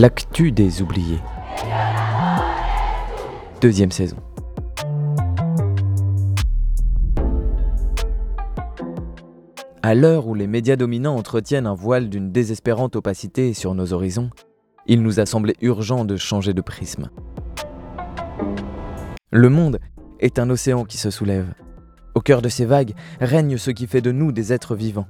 L'actu 0.00 0.50
des 0.50 0.80
oubliés. 0.80 1.20
Deuxième 3.60 3.90
saison. 3.90 4.16
À 9.82 9.94
l'heure 9.94 10.26
où 10.26 10.32
les 10.32 10.46
médias 10.46 10.76
dominants 10.76 11.16
entretiennent 11.16 11.66
un 11.66 11.74
voile 11.74 12.08
d'une 12.08 12.32
désespérante 12.32 12.96
opacité 12.96 13.52
sur 13.52 13.74
nos 13.74 13.92
horizons, 13.92 14.30
il 14.86 15.02
nous 15.02 15.20
a 15.20 15.26
semblé 15.26 15.54
urgent 15.60 16.06
de 16.06 16.16
changer 16.16 16.54
de 16.54 16.62
prisme. 16.62 17.10
Le 19.30 19.50
monde 19.50 19.80
est 20.18 20.38
un 20.38 20.48
océan 20.48 20.84
qui 20.86 20.96
se 20.96 21.10
soulève. 21.10 21.52
Au 22.14 22.22
cœur 22.22 22.40
de 22.40 22.48
ces 22.48 22.64
vagues 22.64 22.94
règne 23.20 23.58
ce 23.58 23.70
qui 23.70 23.86
fait 23.86 24.00
de 24.00 24.12
nous 24.12 24.32
des 24.32 24.54
êtres 24.54 24.74
vivants. 24.74 25.08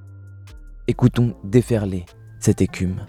Écoutons 0.89 1.37
déferler 1.45 2.07
cette 2.41 2.61
écume. 2.61 3.07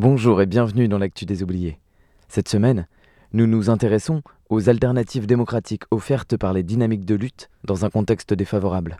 Bonjour 0.00 0.40
et 0.40 0.46
bienvenue 0.46 0.86
dans 0.86 0.98
l'actu 0.98 1.26
des 1.26 1.42
oubliés. 1.42 1.80
Cette 2.28 2.48
semaine, 2.48 2.86
nous 3.32 3.48
nous 3.48 3.68
intéressons 3.68 4.22
aux 4.48 4.68
alternatives 4.68 5.26
démocratiques 5.26 5.82
offertes 5.90 6.36
par 6.36 6.52
les 6.52 6.62
dynamiques 6.62 7.04
de 7.04 7.16
lutte 7.16 7.50
dans 7.64 7.84
un 7.84 7.90
contexte 7.90 8.32
défavorable. 8.32 8.98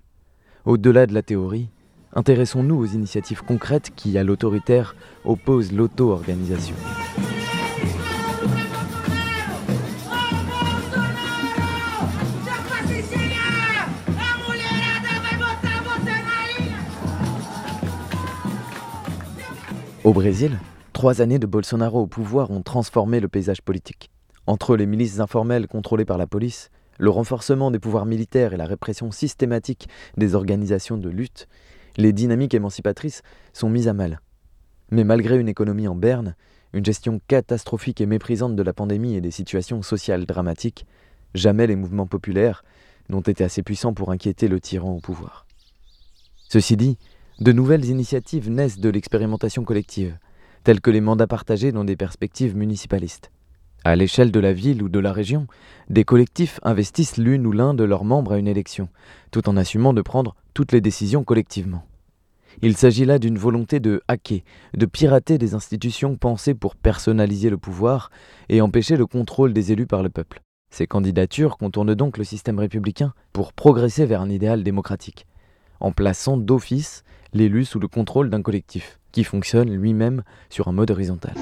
Au-delà 0.65 1.07
de 1.07 1.15
la 1.15 1.23
théorie, 1.23 1.69
intéressons-nous 2.15 2.75
aux 2.75 2.87
initiatives 2.87 3.45
concrètes 3.45 3.93
qui, 3.95 4.19
à 4.19 4.25
l'autoritaire, 4.25 4.97
opposent 5.25 5.73
l'auto-organisation. 5.73 6.75
Au 20.03 20.13
Brésil, 20.13 20.59
Trois 20.99 21.21
années 21.21 21.39
de 21.39 21.47
Bolsonaro 21.47 22.01
au 22.01 22.07
pouvoir 22.09 22.51
ont 22.51 22.63
transformé 22.63 23.21
le 23.21 23.29
paysage 23.29 23.63
politique. 23.63 24.11
Entre 24.49 24.75
les 24.75 24.85
milices 24.85 25.21
informelles 25.21 25.69
contrôlées 25.69 26.05
par 26.05 26.19
la 26.19 26.27
police, 26.27 26.71
le 26.99 27.09
renforcement 27.09 27.71
des 27.71 27.79
pouvoirs 27.79 28.05
militaires 28.05 28.53
et 28.53 28.57
la 28.57 28.67
répression 28.67 29.13
systématique 29.13 29.89
des 30.17 30.35
organisations 30.35 30.97
de 30.97 31.09
lutte, 31.09 31.47
les 31.99 32.13
dynamiques 32.13 32.55
émancipatrices 32.55 33.23
sont 33.53 33.71
mises 33.71 33.87
à 33.87 33.93
mal. 33.93 34.21
Mais 34.91 35.05
malgré 35.05 35.39
une 35.39 35.49
économie 35.49 35.87
en 35.87 35.95
berne, 35.95 36.35
une 36.73 36.85
gestion 36.85 37.21
catastrophique 37.29 38.01
et 38.01 38.07
méprisante 38.07 38.57
de 38.57 38.63
la 38.65 38.73
pandémie 38.73 39.15
et 39.15 39.21
des 39.21 39.31
situations 39.31 39.83
sociales 39.83 40.27
dramatiques, 40.27 40.85
jamais 41.33 41.69
les 41.69 41.77
mouvements 41.77 42.09
populaires 42.09 42.65
n'ont 43.09 43.21
été 43.21 43.45
assez 43.45 43.63
puissants 43.63 43.95
pour 43.95 44.11
inquiéter 44.11 44.49
le 44.49 44.59
tyran 44.59 44.97
au 44.97 45.01
pouvoir. 45.01 45.47
Ceci 46.49 46.77
dit, 46.77 46.99
de 47.39 47.53
nouvelles 47.53 47.85
initiatives 47.85 48.51
naissent 48.51 48.81
de 48.81 48.89
l'expérimentation 48.89 49.63
collective, 49.63 50.19
tels 50.69 50.83
que 50.83 50.91
les 50.91 51.01
mandats 51.01 51.27
partagés 51.27 51.73
dans 51.73 51.85
des 51.85 51.97
perspectives 51.97 52.55
municipalistes. 52.55 53.31
À 53.85 53.97
l'échelle 53.97 54.31
de 54.31 54.39
la 54.39 54.53
ville 54.53 54.83
ou 54.83 54.91
de 54.91 54.99
la 54.99 55.15
région, 55.15 55.47
des 55.89 56.05
collectifs 56.05 56.61
investissent 56.63 57.17
l'une 57.17 57.47
ou 57.47 57.53
l'un 57.53 57.73
de 57.73 57.85
leurs 57.85 58.05
membres 58.05 58.33
à 58.33 58.39
une 58.39 58.49
élection, 58.49 58.91
tout 59.31 59.49
en 59.49 59.57
assumant 59.57 59.95
de 59.95 60.03
prendre 60.03 60.37
toutes 60.53 60.73
les 60.73 60.83
décisions 60.83 61.25
collectivement. 61.25 61.87
Il 62.61 62.77
s'agit 62.77 63.07
là 63.07 63.19
d'une 63.19 63.39
volonté 63.39 63.81
de 63.81 64.03
hacker, 64.09 64.41
de 64.77 64.85
pirater 64.85 65.39
des 65.39 65.55
institutions 65.55 66.17
pensées 66.17 66.55
pour 66.55 66.77
personnaliser 66.77 67.49
le 67.49 67.57
pouvoir 67.57 68.11
et 68.51 68.61
empêcher 68.61 68.99
le 68.99 69.07
contrôle 69.07 69.55
des 69.55 69.73
élus 69.73 69.87
par 69.87 70.03
le 70.03 70.11
peuple. 70.11 70.43
Ces 70.69 70.87
candidatures 70.87 71.57
contournent 71.57 71.95
donc 71.95 72.19
le 72.19 72.25
système 72.25 72.59
républicain 72.59 73.15
pour 73.33 73.55
progresser 73.55 74.05
vers 74.05 74.21
un 74.21 74.29
idéal 74.29 74.63
démocratique, 74.63 75.27
en 75.81 75.93
plaçant 75.93 76.37
d'office 76.37 77.05
l'élu 77.33 77.65
sous 77.65 77.81
le 77.81 77.89
contrôle 77.89 78.29
d'un 78.29 78.43
collectif 78.43 78.98
qui 79.13 79.25
fonctionne 79.25 79.71
lui-même 79.71 80.23
sur 80.51 80.69
un 80.69 80.73
mode 80.73 80.91
horizontal. 80.91 81.35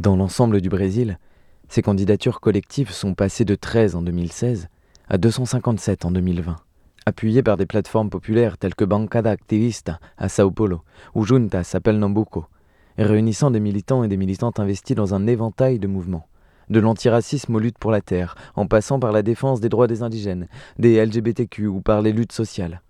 Dans 0.00 0.16
l'ensemble 0.16 0.62
du 0.62 0.70
Brésil, 0.70 1.18
ces 1.68 1.82
candidatures 1.82 2.40
collectives 2.40 2.90
sont 2.90 3.12
passées 3.14 3.44
de 3.44 3.54
13 3.54 3.96
en 3.96 4.02
2016 4.02 4.68
à 5.10 5.18
257 5.18 6.06
en 6.06 6.10
2020, 6.10 6.56
appuyées 7.04 7.42
par 7.42 7.58
des 7.58 7.66
plateformes 7.66 8.08
populaires 8.08 8.56
telles 8.56 8.74
que 8.74 8.86
Bancada 8.86 9.30
Activista 9.30 10.00
à 10.16 10.30
Sao 10.30 10.50
Paulo 10.50 10.80
ou 11.14 11.24
Juntas 11.24 11.72
à 11.74 11.80
Pernambuco, 11.80 12.46
réunissant 12.96 13.50
des 13.50 13.60
militants 13.60 14.02
et 14.02 14.08
des 14.08 14.16
militantes 14.16 14.58
investis 14.58 14.96
dans 14.96 15.14
un 15.14 15.26
éventail 15.26 15.78
de 15.78 15.86
mouvements 15.86 16.26
de 16.70 16.80
l'antiracisme 16.80 17.54
aux 17.54 17.58
luttes 17.58 17.78
pour 17.78 17.90
la 17.90 18.00
terre, 18.00 18.36
en 18.54 18.66
passant 18.66 18.98
par 18.98 19.12
la 19.12 19.22
défense 19.22 19.60
des 19.60 19.68
droits 19.68 19.88
des 19.88 20.02
indigènes, 20.02 20.48
des 20.78 21.04
LGBTQ 21.04 21.66
ou 21.66 21.80
par 21.80 22.00
les 22.00 22.12
luttes 22.12 22.32
sociales. 22.32 22.80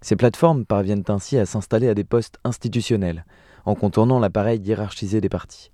Ces 0.00 0.16
plateformes 0.16 0.64
parviennent 0.64 1.04
ainsi 1.08 1.36
à 1.36 1.44
s'installer 1.44 1.88
à 1.88 1.94
des 1.94 2.04
postes 2.04 2.38
institutionnels, 2.44 3.24
en 3.64 3.74
contournant 3.74 4.20
l'appareil 4.20 4.60
hiérarchisé 4.60 5.20
des 5.20 5.28
partis. 5.28 5.72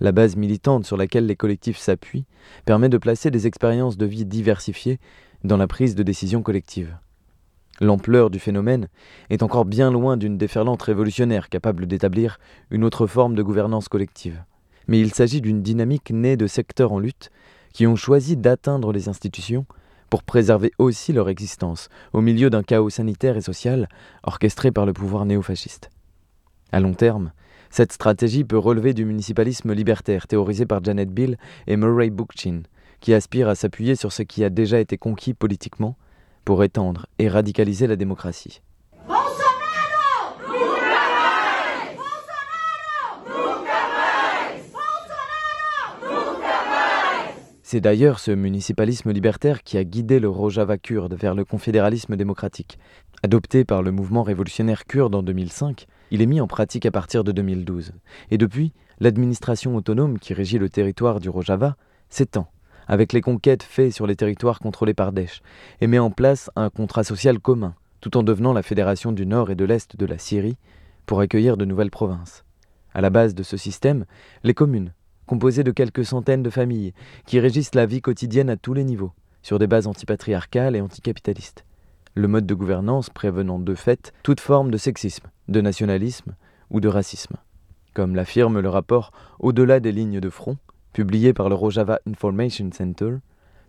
La 0.00 0.12
base 0.12 0.34
militante 0.34 0.84
sur 0.84 0.96
laquelle 0.96 1.26
les 1.26 1.36
collectifs 1.36 1.78
s'appuient 1.78 2.26
permet 2.64 2.88
de 2.88 2.98
placer 2.98 3.30
des 3.30 3.46
expériences 3.46 3.96
de 3.96 4.06
vie 4.06 4.24
diversifiées 4.24 4.98
dans 5.44 5.56
la 5.56 5.68
prise 5.68 5.94
de 5.94 6.02
décision 6.02 6.42
collective. 6.42 6.96
L'ampleur 7.80 8.28
du 8.28 8.38
phénomène 8.38 8.88
est 9.30 9.42
encore 9.42 9.64
bien 9.64 9.90
loin 9.90 10.16
d'une 10.16 10.36
déferlante 10.36 10.82
révolutionnaire 10.82 11.48
capable 11.48 11.86
d'établir 11.86 12.38
une 12.70 12.84
autre 12.84 13.06
forme 13.06 13.34
de 13.34 13.42
gouvernance 13.42 13.88
collective 13.88 14.42
mais 14.90 14.98
il 15.00 15.14
s'agit 15.14 15.40
d'une 15.40 15.62
dynamique 15.62 16.10
née 16.10 16.36
de 16.36 16.48
secteurs 16.48 16.92
en 16.92 16.98
lutte 16.98 17.30
qui 17.72 17.86
ont 17.86 17.94
choisi 17.94 18.36
d'atteindre 18.36 18.92
les 18.92 19.08
institutions 19.08 19.64
pour 20.10 20.24
préserver 20.24 20.72
aussi 20.78 21.12
leur 21.12 21.28
existence 21.28 21.88
au 22.12 22.20
milieu 22.20 22.50
d'un 22.50 22.64
chaos 22.64 22.90
sanitaire 22.90 23.36
et 23.36 23.40
social 23.40 23.88
orchestré 24.24 24.72
par 24.72 24.86
le 24.86 24.92
pouvoir 24.92 25.24
néofasciste. 25.26 25.90
À 26.72 26.80
long 26.80 26.94
terme, 26.94 27.30
cette 27.70 27.92
stratégie 27.92 28.42
peut 28.42 28.58
relever 28.58 28.92
du 28.92 29.04
municipalisme 29.04 29.72
libertaire 29.72 30.26
théorisé 30.26 30.66
par 30.66 30.82
Janet 30.82 31.08
Bill 31.08 31.36
et 31.68 31.76
Murray 31.76 32.10
Bookchin, 32.10 32.62
qui 32.98 33.14
aspire 33.14 33.48
à 33.48 33.54
s'appuyer 33.54 33.94
sur 33.94 34.12
ce 34.12 34.24
qui 34.24 34.42
a 34.42 34.50
déjà 34.50 34.80
été 34.80 34.98
conquis 34.98 35.34
politiquement 35.34 35.96
pour 36.44 36.64
étendre 36.64 37.06
et 37.20 37.28
radicaliser 37.28 37.86
la 37.86 37.94
démocratie. 37.94 38.60
C'est 47.72 47.80
d'ailleurs 47.80 48.18
ce 48.18 48.32
municipalisme 48.32 49.12
libertaire 49.12 49.62
qui 49.62 49.78
a 49.78 49.84
guidé 49.84 50.18
le 50.18 50.28
Rojava 50.28 50.76
kurde 50.76 51.14
vers 51.14 51.36
le 51.36 51.44
confédéralisme 51.44 52.16
démocratique. 52.16 52.80
Adopté 53.22 53.64
par 53.64 53.84
le 53.84 53.92
mouvement 53.92 54.24
révolutionnaire 54.24 54.86
kurde 54.86 55.14
en 55.14 55.22
2005, 55.22 55.86
il 56.10 56.20
est 56.20 56.26
mis 56.26 56.40
en 56.40 56.48
pratique 56.48 56.84
à 56.84 56.90
partir 56.90 57.22
de 57.22 57.30
2012. 57.30 57.92
Et 58.32 58.38
depuis, 58.38 58.72
l'administration 58.98 59.76
autonome 59.76 60.18
qui 60.18 60.34
régit 60.34 60.58
le 60.58 60.68
territoire 60.68 61.20
du 61.20 61.28
Rojava 61.28 61.76
s'étend, 62.08 62.50
avec 62.88 63.12
les 63.12 63.20
conquêtes 63.20 63.62
faites 63.62 63.92
sur 63.92 64.08
les 64.08 64.16
territoires 64.16 64.58
contrôlés 64.58 64.92
par 64.92 65.12
Daesh, 65.12 65.40
et 65.80 65.86
met 65.86 66.00
en 66.00 66.10
place 66.10 66.50
un 66.56 66.70
contrat 66.70 67.04
social 67.04 67.38
commun, 67.38 67.76
tout 68.00 68.16
en 68.16 68.24
devenant 68.24 68.52
la 68.52 68.64
fédération 68.64 69.12
du 69.12 69.26
nord 69.26 69.48
et 69.48 69.54
de 69.54 69.64
l'est 69.64 69.96
de 69.96 70.06
la 70.06 70.18
Syrie, 70.18 70.56
pour 71.06 71.20
accueillir 71.20 71.56
de 71.56 71.64
nouvelles 71.64 71.92
provinces. 71.92 72.44
À 72.94 73.00
la 73.00 73.10
base 73.10 73.36
de 73.36 73.44
ce 73.44 73.56
système, 73.56 74.06
les 74.42 74.54
communes, 74.54 74.92
composé 75.30 75.62
de 75.62 75.70
quelques 75.70 76.04
centaines 76.04 76.42
de 76.42 76.50
familles, 76.50 76.92
qui 77.24 77.38
régissent 77.38 77.76
la 77.76 77.86
vie 77.86 78.02
quotidienne 78.02 78.50
à 78.50 78.56
tous 78.56 78.74
les 78.74 78.82
niveaux, 78.82 79.12
sur 79.42 79.60
des 79.60 79.68
bases 79.68 79.86
antipatriarcales 79.86 80.74
et 80.74 80.80
anticapitalistes. 80.80 81.64
Le 82.16 82.26
mode 82.26 82.46
de 82.46 82.54
gouvernance 82.54 83.10
prévenant 83.10 83.60
de 83.60 83.76
fait 83.76 84.12
toute 84.24 84.40
forme 84.40 84.72
de 84.72 84.76
sexisme, 84.76 85.28
de 85.46 85.60
nationalisme 85.60 86.34
ou 86.68 86.80
de 86.80 86.88
racisme. 86.88 87.36
Comme 87.94 88.16
l'affirme 88.16 88.58
le 88.58 88.68
rapport 88.68 89.12
Au-delà 89.38 89.78
des 89.78 89.92
lignes 89.92 90.18
de 90.18 90.30
front, 90.30 90.56
publié 90.92 91.32
par 91.32 91.48
le 91.48 91.54
Rojava 91.54 92.00
Information 92.08 92.68
Center, 92.72 93.18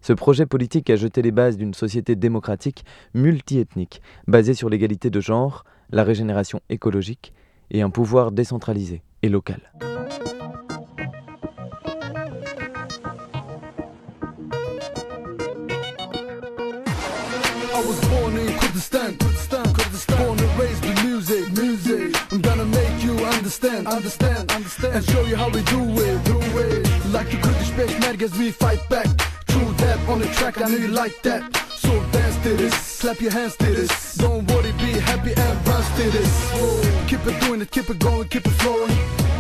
ce 0.02 0.14
projet 0.14 0.48
politique 0.48 0.90
a 0.90 0.96
jeté 0.96 1.22
les 1.22 1.30
bases 1.30 1.58
d'une 1.58 1.76
société 1.76 2.16
démocratique 2.16 2.86
multiethnique, 3.14 4.02
basée 4.26 4.56
sur 4.56 4.68
l'égalité 4.68 5.12
de 5.12 5.20
genre, 5.20 5.64
la 5.92 6.04
régénération 6.04 6.60
écologique 6.72 7.34
et 7.70 7.84
un 7.84 7.92
pouvoir 7.92 8.32
décentralisé 8.32 9.04
et 9.22 9.30
local. 9.30 9.72
Understand, 23.52 23.88
understand, 23.88 24.52
understand. 24.54 24.96
And 24.96 25.06
show 25.06 25.24
you 25.24 25.36
how 25.36 25.50
we 25.50 25.62
do 25.64 25.82
it, 25.84 26.24
do 26.24 26.40
it. 26.40 26.88
Like 27.12 27.30
the 27.30 27.38
Kurdish 27.44 27.72
Peshmergas, 27.72 28.38
we 28.40 28.50
fight 28.50 28.80
back. 28.88 29.08
True 29.48 29.74
that 29.74 30.00
on 30.08 30.20
the 30.20 30.28
track, 30.28 30.62
I 30.62 30.70
know 30.70 30.78
you 30.78 30.88
like 30.88 31.22
that. 31.24 31.54
So 31.68 31.92
dance 32.12 32.38
to 32.44 32.56
this, 32.56 33.02
clap 33.02 33.20
your 33.20 33.32
hands 33.32 33.58
to 33.58 33.66
this. 33.66 34.16
Don't 34.16 34.50
worry, 34.50 34.72
be 34.74 34.94
happy 35.04 35.34
and 35.36 35.66
bounce 35.66 35.90
to 35.98 36.10
this. 36.12 36.32
Keep 37.10 37.28
it 37.28 37.42
doing 37.42 37.62
it, 37.62 37.72
keep 37.72 37.90
it 37.90 38.00
going, 38.00 38.30
keep 38.30 38.46
it 38.46 38.56
flowing. 38.62 38.96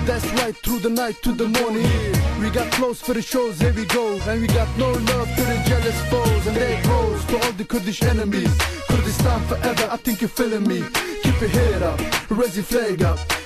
That's 0.05 0.25
right, 0.41 0.57
through 0.57 0.79
the 0.79 0.89
night 0.89 1.15
to 1.23 1.31
the 1.31 1.47
morning. 1.47 1.87
We 2.41 2.49
got 2.49 2.69
close 2.73 2.99
for 2.99 3.13
the 3.13 3.21
shows, 3.21 3.61
here 3.61 3.73
we 3.73 3.85
go. 3.85 4.19
And 4.27 4.41
we 4.41 4.47
got 4.47 4.67
no 4.77 4.91
love 4.91 5.29
to 5.37 5.41
the 5.41 5.63
jealous 5.67 5.99
foes. 6.09 6.47
And 6.47 6.57
they 6.57 6.81
goes 6.83 7.23
to 7.25 7.35
all 7.45 7.53
the 7.53 7.63
Kurdish 7.63 8.03
enemies. 8.03 8.53
Kurdistan 8.89 9.39
forever, 9.47 9.87
I 9.89 9.95
think 9.95 10.19
you're 10.19 10.27
feeling 10.29 10.67
me. 10.67 10.83
Keep 11.23 11.39
your 11.39 11.49
head 11.49 11.81
up, 11.81 12.01
raise 12.29 12.57
your 12.57 12.65
flag 12.65 13.03
up. 13.03 13.40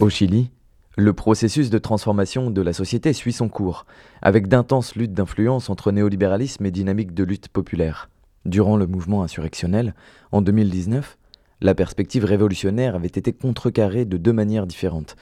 Au 0.00 0.08
Chili, 0.08 0.50
le 0.96 1.12
processus 1.12 1.68
de 1.68 1.76
transformation 1.76 2.50
de 2.50 2.62
la 2.62 2.72
société 2.72 3.12
suit 3.12 3.34
son 3.34 3.50
cours, 3.50 3.84
avec 4.22 4.48
d'intenses 4.48 4.94
luttes 4.94 5.12
d'influence 5.12 5.68
entre 5.68 5.92
néolibéralisme 5.92 6.64
et 6.64 6.70
dynamique 6.70 7.12
de 7.12 7.24
lutte 7.24 7.48
populaire. 7.48 8.08
Durant 8.46 8.78
le 8.78 8.86
mouvement 8.86 9.22
insurrectionnel, 9.22 9.94
en 10.32 10.40
2019, 10.40 11.18
la 11.60 11.74
perspective 11.74 12.24
révolutionnaire 12.24 12.94
avait 12.94 13.08
été 13.08 13.34
contrecarrée 13.34 14.06
de 14.06 14.16
deux 14.16 14.32
manières 14.32 14.66
différentes. 14.66 15.16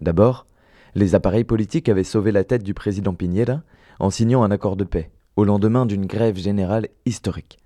D'abord, 0.00 0.46
les 0.96 1.14
appareils 1.14 1.44
politiques 1.44 1.88
avaient 1.88 2.02
sauvé 2.02 2.32
la 2.32 2.42
tête 2.42 2.64
du 2.64 2.74
président 2.74 3.14
Piñera 3.14 3.62
en 4.00 4.10
signant 4.10 4.42
un 4.42 4.50
accord 4.50 4.76
de 4.76 4.84
paix, 4.84 5.10
au 5.36 5.44
lendemain 5.44 5.86
d'une 5.86 6.06
grève 6.06 6.38
générale 6.38 6.88
historique. 7.06 7.61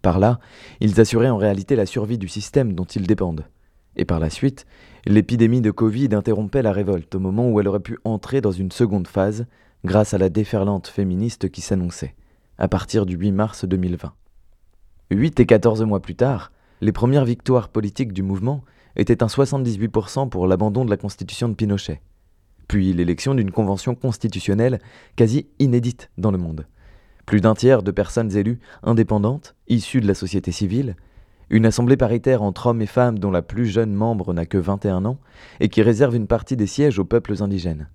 Par 0.00 0.18
là, 0.18 0.40
ils 0.80 1.00
assuraient 1.00 1.28
en 1.28 1.36
réalité 1.36 1.76
la 1.76 1.86
survie 1.86 2.18
du 2.18 2.28
système 2.28 2.72
dont 2.72 2.84
ils 2.84 3.06
dépendent. 3.06 3.44
Et 3.96 4.04
par 4.04 4.18
la 4.18 4.30
suite, 4.30 4.66
l'épidémie 5.04 5.60
de 5.60 5.70
Covid 5.70 6.14
interrompait 6.14 6.62
la 6.62 6.72
révolte 6.72 7.14
au 7.14 7.20
moment 7.20 7.50
où 7.50 7.60
elle 7.60 7.68
aurait 7.68 7.80
pu 7.80 7.98
entrer 8.04 8.40
dans 8.40 8.50
une 8.52 8.72
seconde 8.72 9.06
phase 9.06 9.46
grâce 9.84 10.14
à 10.14 10.18
la 10.18 10.28
déferlante 10.28 10.86
féministe 10.86 11.50
qui 11.50 11.60
s'annonçait, 11.60 12.14
à 12.58 12.68
partir 12.68 13.04
du 13.04 13.16
8 13.16 13.32
mars 13.32 13.64
2020. 13.64 14.12
Huit 15.10 15.40
et 15.40 15.46
quatorze 15.46 15.82
mois 15.82 16.00
plus 16.00 16.14
tard, 16.14 16.52
les 16.80 16.92
premières 16.92 17.24
victoires 17.24 17.68
politiques 17.68 18.12
du 18.12 18.22
mouvement 18.22 18.64
étaient 18.96 19.22
un 19.22 19.26
78% 19.26 20.28
pour 20.28 20.46
l'abandon 20.46 20.84
de 20.84 20.90
la 20.90 20.96
constitution 20.96 21.48
de 21.48 21.54
Pinochet, 21.54 22.00
puis 22.68 22.92
l'élection 22.92 23.34
d'une 23.34 23.50
convention 23.50 23.94
constitutionnelle 23.94 24.80
quasi 25.16 25.48
inédite 25.58 26.10
dans 26.16 26.30
le 26.30 26.38
monde. 26.38 26.66
Plus 27.26 27.40
d'un 27.40 27.54
tiers 27.54 27.82
de 27.82 27.90
personnes 27.90 28.36
élues 28.36 28.60
indépendantes, 28.82 29.54
issues 29.68 30.00
de 30.00 30.08
la 30.08 30.14
société 30.14 30.52
civile, 30.52 30.96
une 31.50 31.66
assemblée 31.66 31.96
paritaire 31.96 32.42
entre 32.42 32.68
hommes 32.68 32.82
et 32.82 32.86
femmes 32.86 33.18
dont 33.18 33.30
la 33.30 33.42
plus 33.42 33.66
jeune 33.66 33.92
membre 33.92 34.32
n'a 34.32 34.46
que 34.46 34.58
21 34.58 35.04
ans 35.04 35.18
et 35.60 35.68
qui 35.68 35.82
réserve 35.82 36.16
une 36.16 36.26
partie 36.26 36.56
des 36.56 36.66
sièges 36.66 36.98
aux 36.98 37.04
peuples 37.04 37.42
indigènes. 37.42 37.88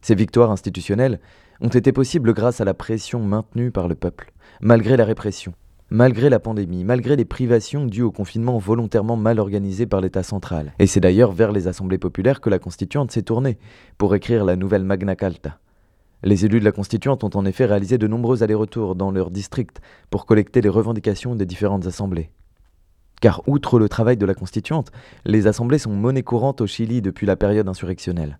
Ces 0.00 0.16
victoires 0.16 0.50
institutionnelles 0.50 1.20
ont 1.60 1.68
été 1.68 1.92
possibles 1.92 2.34
grâce 2.34 2.60
à 2.60 2.64
la 2.64 2.74
pression 2.74 3.20
maintenue 3.20 3.70
par 3.70 3.86
le 3.86 3.94
peuple, 3.94 4.32
malgré 4.60 4.96
la 4.96 5.04
répression, 5.04 5.54
malgré 5.90 6.28
la 6.28 6.40
pandémie, 6.40 6.82
malgré 6.82 7.14
les 7.14 7.24
privations 7.24 7.86
dues 7.86 8.02
au 8.02 8.10
confinement 8.10 8.58
volontairement 8.58 9.16
mal 9.16 9.38
organisé 9.38 9.86
par 9.86 10.00
l'État 10.00 10.24
central. 10.24 10.72
Et 10.80 10.88
c'est 10.88 11.00
d'ailleurs 11.00 11.30
vers 11.30 11.52
les 11.52 11.68
assemblées 11.68 11.98
populaires 11.98 12.40
que 12.40 12.50
la 12.50 12.58
constituante 12.58 13.12
s'est 13.12 13.22
tournée 13.22 13.58
pour 13.96 14.14
écrire 14.16 14.44
la 14.44 14.56
nouvelle 14.56 14.84
Magna 14.84 15.14
Carta. 15.14 15.60
Les 16.24 16.44
élus 16.44 16.60
de 16.60 16.64
la 16.64 16.72
constituante 16.72 17.24
ont 17.24 17.30
en 17.34 17.44
effet 17.44 17.64
réalisé 17.64 17.98
de 17.98 18.06
nombreux 18.06 18.42
allers-retours 18.42 18.94
dans 18.94 19.10
leur 19.10 19.30
district 19.30 19.80
pour 20.10 20.24
collecter 20.24 20.60
les 20.60 20.68
revendications 20.68 21.34
des 21.34 21.46
différentes 21.46 21.86
assemblées. 21.86 22.30
Car 23.20 23.42
outre 23.48 23.78
le 23.78 23.88
travail 23.88 24.16
de 24.16 24.26
la 24.26 24.34
constituante, 24.34 24.92
les 25.24 25.46
assemblées 25.46 25.78
sont 25.78 25.94
monnaie 25.94 26.22
courante 26.22 26.60
au 26.60 26.66
Chili 26.66 27.02
depuis 27.02 27.26
la 27.26 27.36
période 27.36 27.68
insurrectionnelle. 27.68 28.38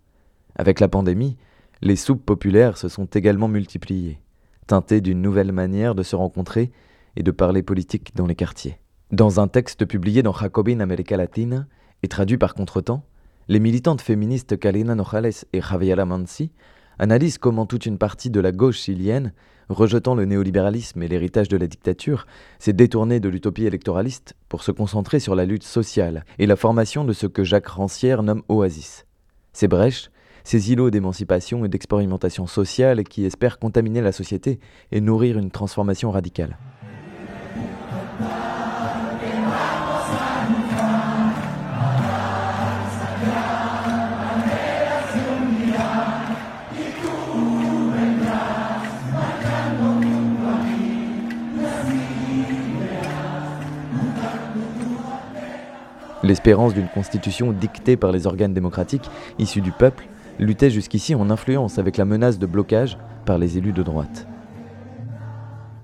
Avec 0.56 0.80
la 0.80 0.88
pandémie, 0.88 1.36
les 1.80 1.96
soupes 1.96 2.24
populaires 2.24 2.76
se 2.76 2.88
sont 2.88 3.06
également 3.06 3.48
multipliées, 3.48 4.20
teintées 4.66 5.00
d'une 5.00 5.22
nouvelle 5.22 5.52
manière 5.52 5.94
de 5.94 6.02
se 6.04 6.14
rencontrer 6.14 6.70
et 7.16 7.22
de 7.22 7.30
parler 7.30 7.62
politique 7.62 8.14
dans 8.14 8.26
les 8.26 8.36
quartiers. 8.36 8.78
Dans 9.10 9.40
un 9.40 9.48
texte 9.48 9.84
publié 9.84 10.22
dans 10.22 10.32
Jacobin 10.32 10.80
América 10.80 11.16
Latina 11.16 11.66
et 12.02 12.08
traduit 12.08 12.38
par 12.38 12.54
contretemps, 12.54 13.04
les 13.48 13.60
militantes 13.60 14.00
féministes 14.00 14.58
Kalina 14.58 14.94
Nojales 14.94 15.44
et 15.52 15.60
Javiera 15.60 16.04
Mansi 16.04 16.52
analysent 16.98 17.38
comment 17.38 17.66
toute 17.66 17.86
une 17.86 17.98
partie 17.98 18.30
de 18.30 18.40
la 18.40 18.52
gauche 18.52 18.80
chilienne, 18.80 19.32
rejetant 19.68 20.14
le 20.14 20.24
néolibéralisme 20.24 21.02
et 21.02 21.08
l'héritage 21.08 21.48
de 21.48 21.56
la 21.56 21.66
dictature, 21.66 22.26
s'est 22.58 22.72
détournée 22.72 23.20
de 23.20 23.28
l'utopie 23.28 23.64
électoraliste 23.64 24.34
pour 24.48 24.62
se 24.62 24.72
concentrer 24.72 25.20
sur 25.20 25.34
la 25.34 25.44
lutte 25.44 25.64
sociale 25.64 26.24
et 26.38 26.46
la 26.46 26.56
formation 26.56 27.04
de 27.04 27.12
ce 27.12 27.26
que 27.26 27.44
Jacques 27.44 27.68
Rancière 27.68 28.22
nomme 28.22 28.42
oasis. 28.48 29.06
Ces 29.52 29.68
brèches, 29.68 30.10
ces 30.44 30.72
îlots 30.72 30.90
d'émancipation 30.90 31.64
et 31.64 31.68
d'expérimentation 31.68 32.46
sociale 32.46 33.04
qui 33.04 33.24
espèrent 33.24 33.58
contaminer 33.58 34.00
la 34.00 34.12
société 34.12 34.58
et 34.90 35.00
nourrir 35.00 35.38
une 35.38 35.50
transformation 35.50 36.10
radicale. 36.10 36.58
L'espérance 56.22 56.74
d'une 56.74 56.88
constitution 56.88 57.52
dictée 57.52 57.96
par 57.96 58.12
les 58.12 58.26
organes 58.26 58.54
démocratiques 58.54 59.10
issus 59.38 59.60
du 59.60 59.72
peuple 59.72 60.06
luttait 60.38 60.70
jusqu'ici 60.70 61.14
en 61.14 61.30
influence 61.30 61.78
avec 61.78 61.96
la 61.96 62.04
menace 62.04 62.38
de 62.38 62.46
blocage 62.46 62.96
par 63.24 63.38
les 63.38 63.58
élus 63.58 63.72
de 63.72 63.82
droite. 63.82 64.26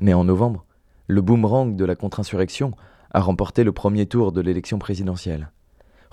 Mais 0.01 0.15
en 0.15 0.25
novembre, 0.25 0.65
le 1.09 1.23
boomerang 1.23 1.75
de 1.75 1.85
la 1.85 1.97
contre-insurrection 1.97 2.73
a 3.11 3.21
remporté 3.21 3.65
le 3.65 3.73
premier 3.73 4.07
tour 4.07 4.31
de 4.31 4.41
l'élection 4.41 4.79
présidentielle. 4.79 5.51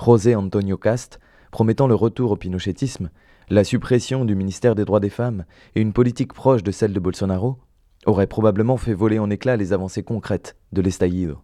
José 0.04 0.36
Antonio 0.36 0.78
Cast, 0.78 1.20
promettant 1.52 1.88
le 1.88 1.96
retour 1.96 2.32
au 2.32 2.36
pinochetisme, 2.36 3.12
la 3.50 3.64
suppression 3.64 4.26
du 4.26 4.36
ministère 4.36 4.74
des 4.74 4.86
droits 4.86 5.00
des 5.00 5.10
femmes 5.10 5.46
et 5.76 5.82
une 5.82 5.94
politique 5.94 6.34
proche 6.34 6.64
de 6.64 6.72
celle 6.72 6.94
de 6.94 7.00
Bolsonaro, 7.00 7.58
aurait 8.08 8.28
probablement 8.28 8.78
fait 8.78 8.94
voler 8.94 9.20
en 9.20 9.30
éclats 9.30 9.58
les 9.58 9.72
avancées 9.72 10.04
concrètes 10.04 10.56
de 10.74 10.82
l'estallido. 10.82 11.38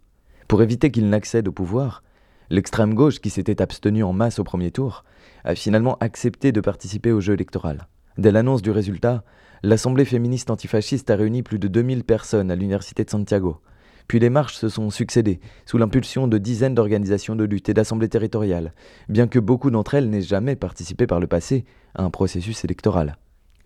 Pour 0.47 0.61
éviter 0.63 0.91
qu'il 0.91 1.09
n'accède 1.09 1.47
au 1.47 1.51
pouvoir, 1.51 2.03
L'extrême 2.51 2.95
gauche, 2.95 3.21
qui 3.21 3.29
s'était 3.29 3.61
abstenue 3.61 4.03
en 4.03 4.11
masse 4.11 4.37
au 4.37 4.43
premier 4.43 4.71
tour, 4.71 5.05
a 5.45 5.55
finalement 5.55 5.95
accepté 6.01 6.51
de 6.51 6.59
participer 6.59 7.13
au 7.13 7.21
jeu 7.21 7.33
électoral. 7.33 7.87
Dès 8.17 8.33
l'annonce 8.33 8.61
du 8.61 8.71
résultat, 8.71 9.23
l'Assemblée 9.63 10.03
féministe 10.03 10.51
antifasciste 10.51 11.09
a 11.09 11.15
réuni 11.15 11.43
plus 11.43 11.59
de 11.59 11.69
2000 11.69 12.03
personnes 12.03 12.51
à 12.51 12.57
l'Université 12.57 13.05
de 13.05 13.09
Santiago. 13.09 13.61
Puis 14.09 14.19
les 14.19 14.29
marches 14.29 14.57
se 14.57 14.67
sont 14.67 14.89
succédées, 14.89 15.39
sous 15.65 15.77
l'impulsion 15.77 16.27
de 16.27 16.37
dizaines 16.37 16.75
d'organisations 16.75 17.37
de 17.37 17.45
lutte 17.45 17.69
et 17.69 17.73
d'assemblées 17.73 18.09
territoriales, 18.09 18.73
bien 19.07 19.27
que 19.27 19.39
beaucoup 19.39 19.71
d'entre 19.71 19.93
elles 19.93 20.09
n'aient 20.09 20.19
jamais 20.19 20.57
participé 20.57 21.07
par 21.07 21.21
le 21.21 21.27
passé 21.27 21.63
à 21.95 22.03
un 22.03 22.09
processus 22.09 22.65
électoral. 22.65 23.15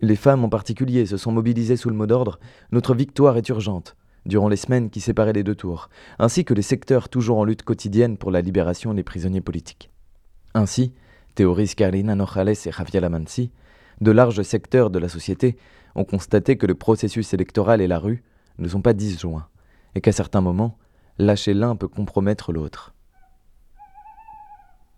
Les 0.00 0.14
femmes 0.14 0.44
en 0.44 0.48
particulier 0.48 1.06
se 1.06 1.16
sont 1.16 1.32
mobilisées 1.32 1.76
sous 1.76 1.90
le 1.90 1.96
mot 1.96 2.06
d'ordre 2.06 2.38
Notre 2.70 2.94
victoire 2.94 3.36
est 3.36 3.48
urgente 3.48 3.96
durant 4.26 4.48
les 4.48 4.56
semaines 4.56 4.90
qui 4.90 5.00
séparaient 5.00 5.32
les 5.32 5.44
deux 5.44 5.54
tours, 5.54 5.88
ainsi 6.18 6.44
que 6.44 6.54
les 6.54 6.62
secteurs 6.62 7.08
toujours 7.08 7.38
en 7.38 7.44
lutte 7.44 7.62
quotidienne 7.62 8.16
pour 8.16 8.30
la 8.30 8.40
libération 8.40 8.92
des 8.94 9.02
prisonniers 9.02 9.40
politiques. 9.40 9.90
Ainsi, 10.54 10.92
théorisent 11.34 11.74
Carolina 11.74 12.14
Nojales 12.14 12.50
et 12.66 12.72
Javier 12.72 13.00
Lamansi, 13.00 13.50
de 14.00 14.10
larges 14.10 14.42
secteurs 14.42 14.90
de 14.90 14.98
la 14.98 15.08
société 15.08 15.56
ont 15.94 16.04
constaté 16.04 16.56
que 16.56 16.66
le 16.66 16.74
processus 16.74 17.32
électoral 17.32 17.80
et 17.80 17.86
la 17.86 17.98
rue 17.98 18.22
ne 18.58 18.68
sont 18.68 18.82
pas 18.82 18.92
disjoints, 18.92 19.48
et 19.94 20.00
qu'à 20.00 20.12
certains 20.12 20.40
moments, 20.40 20.78
lâcher 21.18 21.54
l'un 21.54 21.76
peut 21.76 21.88
compromettre 21.88 22.52
l'autre. 22.52 22.94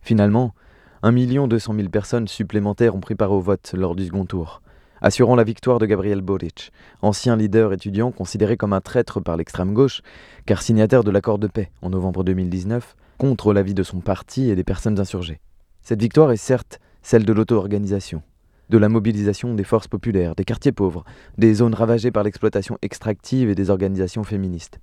Finalement, 0.00 0.54
1 1.02 1.12
200 1.46 1.74
000 1.74 1.88
personnes 1.90 2.26
supplémentaires 2.26 2.96
ont 2.96 3.00
pris 3.00 3.14
part 3.14 3.32
au 3.32 3.40
vote 3.40 3.72
lors 3.76 3.94
du 3.94 4.06
second 4.06 4.24
tour, 4.24 4.62
assurant 5.00 5.36
la 5.36 5.44
victoire 5.44 5.78
de 5.78 5.86
Gabriel 5.86 6.20
Boric, 6.20 6.72
ancien 7.02 7.36
leader 7.36 7.72
étudiant 7.72 8.10
considéré 8.10 8.56
comme 8.56 8.72
un 8.72 8.80
traître 8.80 9.20
par 9.20 9.36
l'extrême 9.36 9.74
gauche, 9.74 10.02
car 10.46 10.62
signataire 10.62 11.04
de 11.04 11.10
l'accord 11.10 11.38
de 11.38 11.46
paix 11.46 11.70
en 11.82 11.90
novembre 11.90 12.24
2019, 12.24 12.96
contre 13.18 13.52
l'avis 13.52 13.74
de 13.74 13.82
son 13.82 14.00
parti 14.00 14.50
et 14.50 14.56
des 14.56 14.64
personnes 14.64 15.00
insurgées. 15.00 15.40
Cette 15.82 16.00
victoire 16.00 16.32
est 16.32 16.36
certes 16.36 16.80
celle 17.02 17.24
de 17.24 17.32
l'auto-organisation, 17.32 18.22
de 18.70 18.78
la 18.78 18.88
mobilisation 18.88 19.54
des 19.54 19.64
forces 19.64 19.88
populaires, 19.88 20.34
des 20.34 20.44
quartiers 20.44 20.72
pauvres, 20.72 21.04
des 21.38 21.54
zones 21.54 21.74
ravagées 21.74 22.10
par 22.10 22.22
l'exploitation 22.22 22.76
extractive 22.82 23.48
et 23.48 23.54
des 23.54 23.70
organisations 23.70 24.24
féministes. 24.24 24.78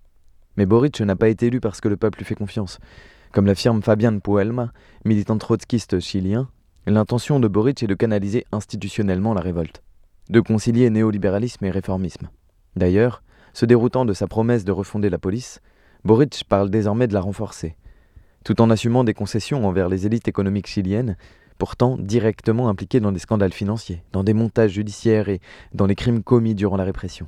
Mais 0.57 0.65
Boric 0.65 1.01
n'a 1.01 1.15
pas 1.15 1.29
été 1.29 1.47
élu 1.47 1.59
parce 1.59 1.81
que 1.81 1.89
le 1.89 1.97
peuple 1.97 2.19
lui 2.19 2.25
fait 2.25 2.35
confiance. 2.35 2.79
Comme 3.31 3.45
l'affirme 3.45 3.83
Fabian 3.83 4.19
Puelma, 4.19 4.71
militant 5.03 5.37
trotskiste 5.37 5.99
chilien, 5.99 6.47
l'intention 6.87 7.39
de 7.39 7.47
Boric 7.47 7.83
est 7.83 7.87
de 7.87 7.93
canaliser 7.93 8.45
institutionnellement 8.51 9.33
la 9.33 9.41
révolte 9.41 9.83
de 10.29 10.39
concilier 10.39 10.89
néolibéralisme 10.89 11.65
et 11.65 11.71
réformisme. 11.71 12.29
D'ailleurs, 12.75 13.23
se 13.53 13.65
déroutant 13.65 14.05
de 14.05 14.13
sa 14.13 14.27
promesse 14.27 14.65
de 14.65 14.71
refonder 14.71 15.09
la 15.09 15.17
police, 15.17 15.61
Boric 16.03 16.43
parle 16.47 16.69
désormais 16.69 17.07
de 17.07 17.13
la 17.13 17.21
renforcer, 17.21 17.75
tout 18.43 18.61
en 18.61 18.69
assumant 18.69 19.03
des 19.03 19.13
concessions 19.13 19.65
envers 19.67 19.89
les 19.89 20.05
élites 20.05 20.27
économiques 20.27 20.67
chiliennes, 20.67 21.17
pourtant 21.57 21.97
directement 21.97 22.69
impliquées 22.69 22.99
dans 22.99 23.11
des 23.11 23.19
scandales 23.19 23.53
financiers, 23.53 24.03
dans 24.11 24.23
des 24.23 24.33
montages 24.33 24.71
judiciaires 24.71 25.29
et 25.29 25.39
dans 25.73 25.85
les 25.85 25.95
crimes 25.95 26.21
commis 26.21 26.53
durant 26.53 26.77
la 26.77 26.83
répression. 26.83 27.27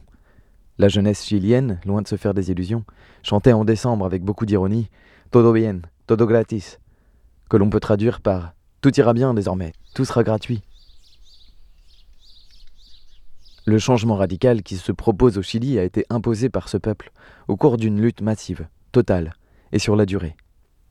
La 0.77 0.89
jeunesse 0.89 1.23
chilienne, 1.23 1.79
loin 1.85 2.01
de 2.01 2.07
se 2.07 2.17
faire 2.17 2.33
des 2.33 2.51
illusions, 2.51 2.83
chantait 3.23 3.53
en 3.53 3.65
décembre 3.65 4.05
avec 4.05 4.23
beaucoup 4.23 4.45
d'ironie 4.45 4.89
Todo 5.31 5.51
bien, 5.51 5.81
todo 6.05 6.25
gratis, 6.25 6.79
que 7.49 7.57
l'on 7.57 7.69
peut 7.69 7.79
traduire 7.79 8.21
par 8.21 8.53
Tout 8.81 8.97
ira 8.99 9.13
bien 9.13 9.33
désormais, 9.33 9.73
tout 9.95 10.05
sera 10.05 10.23
gratuit. 10.23 10.61
Le 13.69 13.79
changement 13.79 14.15
radical 14.15 14.63
qui 14.63 14.77
se 14.77 14.93
propose 14.93 15.37
au 15.37 15.41
Chili 15.41 15.77
a 15.77 15.83
été 15.83 16.05
imposé 16.09 16.47
par 16.47 16.69
ce 16.69 16.77
peuple 16.77 17.11
au 17.49 17.57
cours 17.57 17.75
d'une 17.75 17.99
lutte 17.99 18.21
massive, 18.21 18.65
totale 18.93 19.33
et 19.73 19.77
sur 19.77 19.97
la 19.97 20.05
durée. 20.05 20.37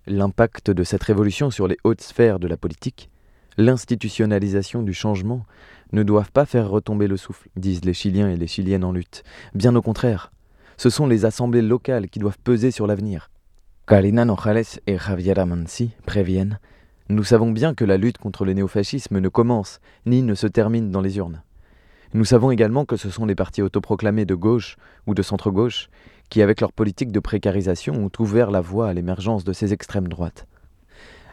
L'impact 0.06 0.70
de 0.70 0.84
cette 0.84 1.02
révolution 1.02 1.50
sur 1.50 1.68
les 1.68 1.78
hautes 1.84 2.02
sphères 2.02 2.38
de 2.38 2.46
la 2.46 2.58
politique, 2.58 3.08
l'institutionnalisation 3.56 4.82
du 4.82 4.92
changement 4.92 5.46
ne 5.92 6.02
doivent 6.02 6.32
pas 6.32 6.44
faire 6.44 6.68
retomber 6.68 7.06
le 7.06 7.16
souffle, 7.16 7.48
disent 7.56 7.82
les 7.86 7.94
Chiliens 7.94 8.28
et 8.28 8.36
les 8.36 8.46
Chiliennes 8.46 8.84
en 8.84 8.92
lutte. 8.92 9.22
Bien 9.54 9.74
au 9.74 9.80
contraire, 9.80 10.30
ce 10.76 10.90
sont 10.90 11.06
les 11.06 11.24
assemblées 11.24 11.62
locales 11.62 12.10
qui 12.10 12.18
doivent 12.18 12.38
peser 12.44 12.70
sur 12.70 12.86
l'avenir. 12.86 13.30
Karina 13.86 14.26
Nojales 14.26 14.82
et 14.86 14.98
Javier 14.98 15.38
Amansi 15.38 15.92
préviennent 16.04 16.60
Nous 17.08 17.24
savons 17.24 17.52
bien 17.52 17.72
que 17.72 17.86
la 17.86 17.96
lutte 17.96 18.18
contre 18.18 18.44
le 18.44 18.52
néofascisme 18.52 19.18
ne 19.18 19.28
commence 19.30 19.80
ni 20.04 20.20
ne 20.20 20.34
se 20.34 20.46
termine 20.46 20.90
dans 20.90 21.00
les 21.00 21.16
urnes. 21.16 21.40
Nous 22.16 22.24
savons 22.24 22.50
également 22.50 22.86
que 22.86 22.96
ce 22.96 23.10
sont 23.10 23.26
les 23.26 23.34
partis 23.34 23.60
autoproclamés 23.60 24.24
de 24.24 24.34
gauche 24.34 24.78
ou 25.06 25.12
de 25.12 25.20
centre-gauche 25.20 25.90
qui, 26.30 26.40
avec 26.40 26.62
leur 26.62 26.72
politique 26.72 27.12
de 27.12 27.20
précarisation, 27.20 27.92
ont 27.92 28.10
ouvert 28.18 28.50
la 28.50 28.62
voie 28.62 28.88
à 28.88 28.94
l'émergence 28.94 29.44
de 29.44 29.52
ces 29.52 29.74
extrêmes 29.74 30.08
droites. 30.08 30.46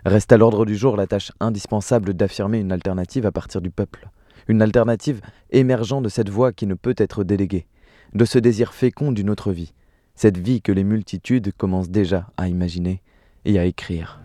Reste 0.05 0.33
à 0.33 0.37
l'ordre 0.37 0.65
du 0.65 0.75
jour 0.75 0.97
la 0.97 1.07
tâche 1.07 1.31
indispensable 1.39 2.13
d'affirmer 2.13 2.59
une 2.59 2.73
alternative 2.73 3.25
à 3.25 3.31
partir 3.31 3.61
du 3.61 3.69
peuple, 3.69 4.09
une 4.49 4.61
alternative 4.61 5.21
émergeant 5.51 6.01
de 6.01 6.09
cette 6.09 6.27
voie 6.27 6.51
qui 6.51 6.67
ne 6.67 6.73
peut 6.73 6.95
être 6.97 7.23
déléguée, 7.23 7.65
de 8.13 8.25
ce 8.25 8.37
désir 8.37 8.73
fécond 8.73 9.13
d'une 9.13 9.29
autre 9.29 9.53
vie, 9.53 9.73
cette 10.15 10.37
vie 10.37 10.61
que 10.61 10.73
les 10.73 10.83
multitudes 10.83 11.53
commencent 11.55 11.91
déjà 11.91 12.27
à 12.35 12.49
imaginer 12.49 13.01
et 13.45 13.57
à 13.57 13.63
écrire. 13.63 14.19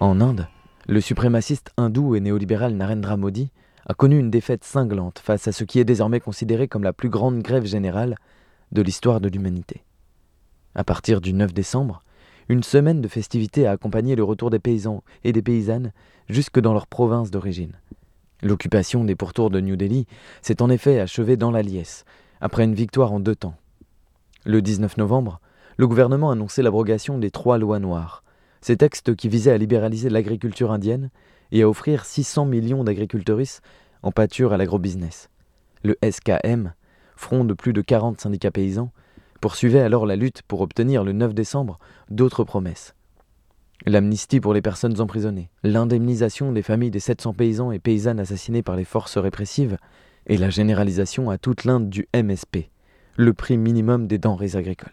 En 0.00 0.22
Inde, 0.22 0.48
le 0.88 1.02
suprémaciste 1.02 1.72
hindou 1.76 2.14
et 2.14 2.20
néolibéral 2.20 2.72
Narendra 2.72 3.18
Modi 3.18 3.50
a 3.84 3.92
connu 3.92 4.18
une 4.18 4.30
défaite 4.30 4.64
cinglante 4.64 5.18
face 5.18 5.46
à 5.46 5.52
ce 5.52 5.62
qui 5.62 5.78
est 5.78 5.84
désormais 5.84 6.20
considéré 6.20 6.68
comme 6.68 6.84
la 6.84 6.94
plus 6.94 7.10
grande 7.10 7.42
grève 7.42 7.66
générale 7.66 8.16
de 8.72 8.80
l'histoire 8.80 9.20
de 9.20 9.28
l'humanité. 9.28 9.84
À 10.74 10.84
partir 10.84 11.20
du 11.20 11.34
9 11.34 11.52
décembre, 11.52 12.02
une 12.48 12.62
semaine 12.62 13.02
de 13.02 13.08
festivités 13.08 13.66
a 13.66 13.72
accompagné 13.72 14.16
le 14.16 14.24
retour 14.24 14.48
des 14.48 14.58
paysans 14.58 15.04
et 15.22 15.32
des 15.32 15.42
paysannes 15.42 15.92
jusque 16.30 16.60
dans 16.60 16.72
leur 16.72 16.86
province 16.86 17.30
d'origine. 17.30 17.74
L'occupation 18.42 19.04
des 19.04 19.16
pourtours 19.16 19.50
de 19.50 19.60
New 19.60 19.76
Delhi 19.76 20.06
s'est 20.40 20.62
en 20.62 20.70
effet 20.70 20.98
achevée 20.98 21.36
dans 21.36 21.50
la 21.50 21.60
liesse, 21.60 22.06
après 22.40 22.64
une 22.64 22.74
victoire 22.74 23.12
en 23.12 23.20
deux 23.20 23.36
temps. 23.36 23.56
Le 24.46 24.62
19 24.62 24.96
novembre, 24.96 25.40
le 25.76 25.86
gouvernement 25.86 26.30
a 26.30 26.32
annoncé 26.32 26.62
l'abrogation 26.62 27.18
des 27.18 27.30
trois 27.30 27.58
lois 27.58 27.80
noires, 27.80 28.24
ces 28.60 28.76
textes 28.76 29.14
qui 29.14 29.28
visaient 29.28 29.52
à 29.52 29.58
libéraliser 29.58 30.10
l'agriculture 30.10 30.72
indienne 30.72 31.10
et 31.52 31.62
à 31.62 31.68
offrir 31.68 32.04
600 32.04 32.46
millions 32.46 32.84
d'agricultrices 32.84 33.60
en 34.02 34.12
pâture 34.12 34.52
à 34.52 34.56
l'agrobusiness. 34.56 35.28
Le 35.82 35.96
SKM, 36.08 36.74
front 37.16 37.44
de 37.44 37.54
plus 37.54 37.72
de 37.72 37.80
40 37.80 38.20
syndicats 38.20 38.50
paysans, 38.50 38.92
poursuivait 39.40 39.80
alors 39.80 40.06
la 40.06 40.16
lutte 40.16 40.42
pour 40.42 40.60
obtenir 40.60 41.04
le 41.04 41.12
9 41.12 41.34
décembre 41.34 41.78
d'autres 42.10 42.44
promesses. 42.44 42.94
L'amnistie 43.86 44.40
pour 44.40 44.52
les 44.52 44.60
personnes 44.60 45.00
emprisonnées, 45.00 45.50
l'indemnisation 45.62 46.52
des 46.52 46.62
familles 46.62 46.90
des 46.90 47.00
700 47.00 47.32
paysans 47.32 47.72
et 47.72 47.78
paysannes 47.78 48.20
assassinés 48.20 48.62
par 48.62 48.76
les 48.76 48.84
forces 48.84 49.16
répressives, 49.16 49.78
et 50.26 50.36
la 50.36 50.50
généralisation 50.50 51.30
à 51.30 51.38
toute 51.38 51.64
l'Inde 51.64 51.88
du 51.88 52.06
MSP, 52.14 52.68
le 53.16 53.32
prix 53.32 53.56
minimum 53.56 54.06
des 54.06 54.18
denrées 54.18 54.54
agricoles. 54.54 54.92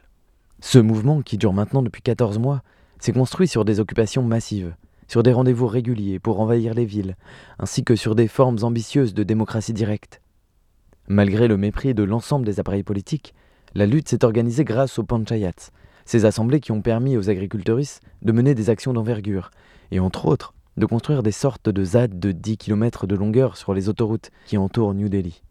Ce 0.62 0.80
mouvement, 0.80 1.22
qui 1.22 1.38
dure 1.38 1.54
maintenant 1.54 1.84
depuis 1.84 2.02
14 2.02 2.40
mois, 2.40 2.64
s'est 3.00 3.14
construit 3.14 3.48
sur 3.48 3.66
des 3.66 3.80
occupations 3.80 4.24
massives, 4.24 4.76
sur 5.08 5.24
des 5.24 5.32
rendez-vous 5.32 5.68
réguliers 5.68 6.20
pour 6.20 6.40
envahir 6.40 6.74
les 6.74 6.86
villes, 6.86 7.16
ainsi 7.60 7.84
que 7.84 7.96
sur 7.96 8.16
des 8.16 8.28
formes 8.28 8.58
ambitieuses 8.62 9.14
de 9.14 9.24
démocratie 9.24 9.74
directe. 9.74 10.22
Malgré 11.08 11.48
le 11.48 11.58
mépris 11.58 11.94
de 11.94 12.04
l'ensemble 12.04 12.46
des 12.46 12.60
appareils 12.60 12.84
politiques, 12.84 13.34
la 13.76 13.86
lutte 13.86 14.10
s'est 14.10 14.26
organisée 14.26 14.66
grâce 14.66 15.00
aux 15.00 15.04
panchayats, 15.04 15.72
ces 16.06 16.26
assemblées 16.26 16.60
qui 16.60 16.72
ont 16.72 16.82
permis 16.82 17.18
aux 17.18 17.30
agricultrices 17.30 18.00
de 18.22 18.32
mener 18.32 18.56
des 18.56 18.70
actions 18.70 18.94
d'envergure, 18.94 19.52
et 19.92 20.00
entre 20.00 20.26
autres, 20.26 20.54
de 20.76 20.86
construire 20.86 21.24
des 21.24 21.32
sortes 21.32 21.70
de 21.70 21.84
ZAD 21.84 22.20
de 22.20 22.32
10 22.32 22.58
km 22.58 23.08
de 23.08 23.16
longueur 23.16 23.58
sur 23.58 23.74
les 23.74 23.90
autoroutes 23.90 24.32
qui 24.46 24.58
entourent 24.58 24.94
New 24.94 25.10
Delhi. 25.10 25.44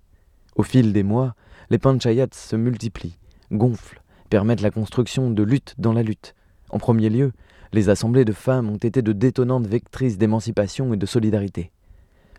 Au 0.54 0.62
fil 0.62 0.92
des 0.92 1.02
mois, 1.02 1.34
les 1.68 1.78
panchayats 1.78 2.28
se 2.32 2.56
multiplient, 2.56 3.18
gonflent, 3.52 4.02
permettent 4.30 4.62
la 4.62 4.70
construction 4.70 5.30
de 5.30 5.42
luttes 5.42 5.74
dans 5.78 5.92
la 5.92 6.02
lutte, 6.02 6.34
en 6.70 6.78
premier 6.78 7.08
lieu, 7.08 7.32
les 7.72 7.88
assemblées 7.88 8.24
de 8.24 8.32
femmes 8.32 8.70
ont 8.70 8.76
été 8.76 9.02
de 9.02 9.12
détonnantes 9.12 9.66
vectrices 9.66 10.18
d'émancipation 10.18 10.92
et 10.94 10.96
de 10.96 11.06
solidarité. 11.06 11.70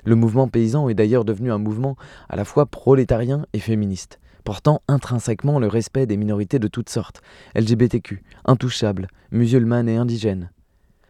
Le 0.05 0.15
mouvement 0.15 0.47
paysan 0.47 0.89
est 0.89 0.93
d'ailleurs 0.93 1.25
devenu 1.25 1.51
un 1.51 1.57
mouvement 1.57 1.97
à 2.29 2.35
la 2.35 2.45
fois 2.45 2.65
prolétarien 2.65 3.45
et 3.53 3.59
féministe, 3.59 4.19
portant 4.43 4.81
intrinsèquement 4.87 5.59
le 5.59 5.67
respect 5.67 6.05
des 6.05 6.17
minorités 6.17 6.59
de 6.59 6.67
toutes 6.67 6.89
sortes, 6.89 7.21
LGBTQ, 7.55 8.23
intouchables, 8.45 9.09
musulmanes 9.31 9.89
et 9.89 9.97
indigènes. 9.97 10.49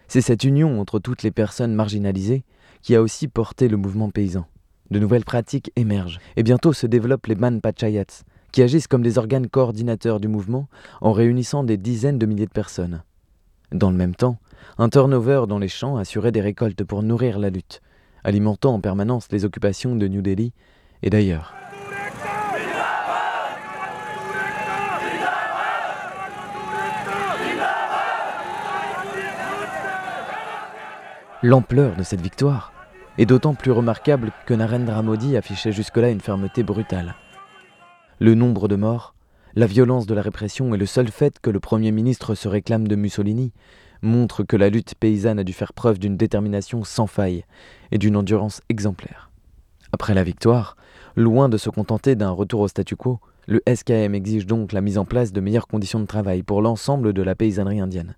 C'est 0.07 0.21
cette 0.21 0.43
union 0.43 0.79
entre 0.81 0.99
toutes 0.99 1.23
les 1.23 1.31
personnes 1.31 1.73
marginalisées 1.73 2.43
qui 2.81 2.95
a 2.95 3.01
aussi 3.01 3.27
porté 3.27 3.67
le 3.67 3.77
mouvement 3.77 4.09
paysan. 4.09 4.47
De 4.89 4.99
nouvelles 4.99 5.25
pratiques 5.25 5.71
émergent, 5.75 6.19
et 6.37 6.43
bientôt 6.43 6.73
se 6.73 6.87
développent 6.87 7.27
les 7.27 7.35
man 7.35 7.59
pachayats, 7.61 8.23
qui 8.57 8.63
agissent 8.63 8.87
comme 8.87 9.03
des 9.03 9.19
organes 9.19 9.47
coordinateurs 9.47 10.19
du 10.19 10.27
mouvement 10.27 10.67
en 11.01 11.11
réunissant 11.11 11.63
des 11.63 11.77
dizaines 11.77 12.17
de 12.17 12.25
milliers 12.25 12.47
de 12.47 12.51
personnes. 12.51 13.03
Dans 13.71 13.91
le 13.91 13.95
même 13.95 14.15
temps, 14.15 14.39
un 14.79 14.89
turnover 14.89 15.43
dans 15.47 15.59
les 15.59 15.67
champs 15.67 15.97
assurait 15.97 16.31
des 16.31 16.41
récoltes 16.41 16.83
pour 16.83 17.03
nourrir 17.03 17.37
la 17.37 17.51
lutte, 17.51 17.83
alimentant 18.23 18.73
en 18.73 18.81
permanence 18.81 19.27
les 19.31 19.45
occupations 19.45 19.95
de 19.95 20.07
New 20.07 20.23
Delhi 20.23 20.53
et 21.03 21.11
d'ailleurs. 21.11 21.53
L'ampleur 31.43 31.95
de 31.95 32.01
cette 32.01 32.21
victoire 32.21 32.73
est 33.19 33.27
d'autant 33.27 33.53
plus 33.53 33.69
remarquable 33.69 34.31
que 34.47 34.55
Narendra 34.55 35.03
Modi 35.03 35.37
affichait 35.37 35.71
jusque-là 35.71 36.09
une 36.09 36.21
fermeté 36.21 36.63
brutale. 36.63 37.13
Le 38.19 38.33
nombre 38.33 38.67
de 38.67 38.75
morts 38.75 39.13
la 39.57 39.65
violence 39.65 40.05
de 40.05 40.13
la 40.13 40.21
répression 40.21 40.73
et 40.75 40.77
le 40.77 40.85
seul 40.85 41.07
fait 41.07 41.39
que 41.39 41.49
le 41.49 41.59
Premier 41.59 41.91
ministre 41.91 42.35
se 42.35 42.47
réclame 42.47 42.87
de 42.87 42.95
Mussolini 42.95 43.53
montrent 44.03 44.43
que 44.43 44.55
la 44.55 44.69
lutte 44.69 44.93
paysanne 44.95 45.39
a 45.39 45.43
dû 45.43 45.53
faire 45.53 45.73
preuve 45.73 45.97
d'une 45.97 46.15
détermination 46.15 46.83
sans 46.83 47.07
faille 47.07 47.43
et 47.91 47.97
d'une 47.97 48.15
endurance 48.15 48.61
exemplaire. 48.69 49.31
Après 49.91 50.13
la 50.13 50.23
victoire, 50.23 50.77
loin 51.15 51.49
de 51.49 51.57
se 51.57 51.71
contenter 51.71 52.15
d'un 52.15 52.29
retour 52.29 52.61
au 52.61 52.67
statu 52.67 52.95
quo, 52.95 53.19
le 53.47 53.61
SKM 53.67 54.13
exige 54.13 54.45
donc 54.45 54.73
la 54.73 54.81
mise 54.81 54.97
en 54.97 55.05
place 55.05 55.31
de 55.31 55.41
meilleures 55.41 55.67
conditions 55.67 55.99
de 55.99 56.05
travail 56.05 56.43
pour 56.43 56.61
l'ensemble 56.61 57.13
de 57.13 57.21
la 57.23 57.33
paysannerie 57.33 57.79
indienne. 57.79 58.15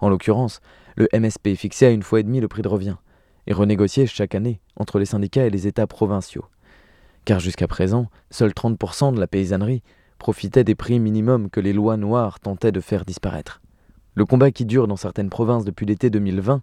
En 0.00 0.08
l'occurrence, 0.08 0.60
le 0.96 1.08
MSP 1.12 1.54
fixait 1.56 1.86
à 1.86 1.90
une 1.90 2.02
fois 2.02 2.20
et 2.20 2.24
demie 2.24 2.40
le 2.40 2.48
prix 2.48 2.62
de 2.62 2.68
revient 2.68 2.96
et 3.46 3.52
renégocié 3.52 4.06
chaque 4.06 4.34
année 4.34 4.60
entre 4.76 4.98
les 4.98 5.06
syndicats 5.06 5.46
et 5.46 5.50
les 5.50 5.66
États 5.66 5.86
provinciaux. 5.86 6.44
Car 7.26 7.40
jusqu'à 7.40 7.66
présent, 7.66 8.06
seuls 8.30 8.52
30% 8.52 9.12
de 9.12 9.18
la 9.18 9.26
paysannerie 9.26 9.82
profitait 10.16 10.62
des 10.62 10.76
prix 10.76 11.00
minimums 11.00 11.50
que 11.50 11.58
les 11.58 11.72
lois 11.72 11.96
noires 11.96 12.38
tentaient 12.38 12.70
de 12.70 12.80
faire 12.80 13.04
disparaître. 13.04 13.60
Le 14.14 14.24
combat 14.24 14.52
qui 14.52 14.64
dure 14.64 14.86
dans 14.86 14.96
certaines 14.96 15.28
provinces 15.28 15.64
depuis 15.64 15.86
l'été 15.86 16.08
2020 16.08 16.62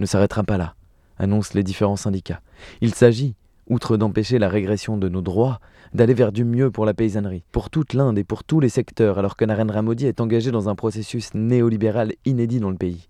ne 0.00 0.06
s'arrêtera 0.06 0.42
pas 0.42 0.58
là. 0.58 0.74
annoncent 1.16 1.52
les 1.54 1.62
différents 1.62 1.94
syndicats. 1.94 2.40
Il 2.80 2.92
s'agit, 2.92 3.36
outre 3.68 3.96
d'empêcher 3.96 4.40
la 4.40 4.48
régression 4.48 4.96
de 4.96 5.08
nos 5.08 5.22
droits, 5.22 5.60
d'aller 5.94 6.14
vers 6.14 6.32
du 6.32 6.44
mieux 6.44 6.72
pour 6.72 6.86
la 6.86 6.94
paysannerie, 6.94 7.44
pour 7.52 7.70
toute 7.70 7.94
l'Inde 7.94 8.18
et 8.18 8.24
pour 8.24 8.42
tous 8.42 8.58
les 8.58 8.68
secteurs, 8.68 9.16
alors 9.16 9.36
que 9.36 9.44
Narendra 9.44 9.82
Modi 9.82 10.06
est 10.06 10.20
engagé 10.20 10.50
dans 10.50 10.68
un 10.68 10.74
processus 10.74 11.34
néolibéral 11.34 12.14
inédit 12.24 12.58
dans 12.58 12.70
le 12.70 12.76
pays. 12.76 13.08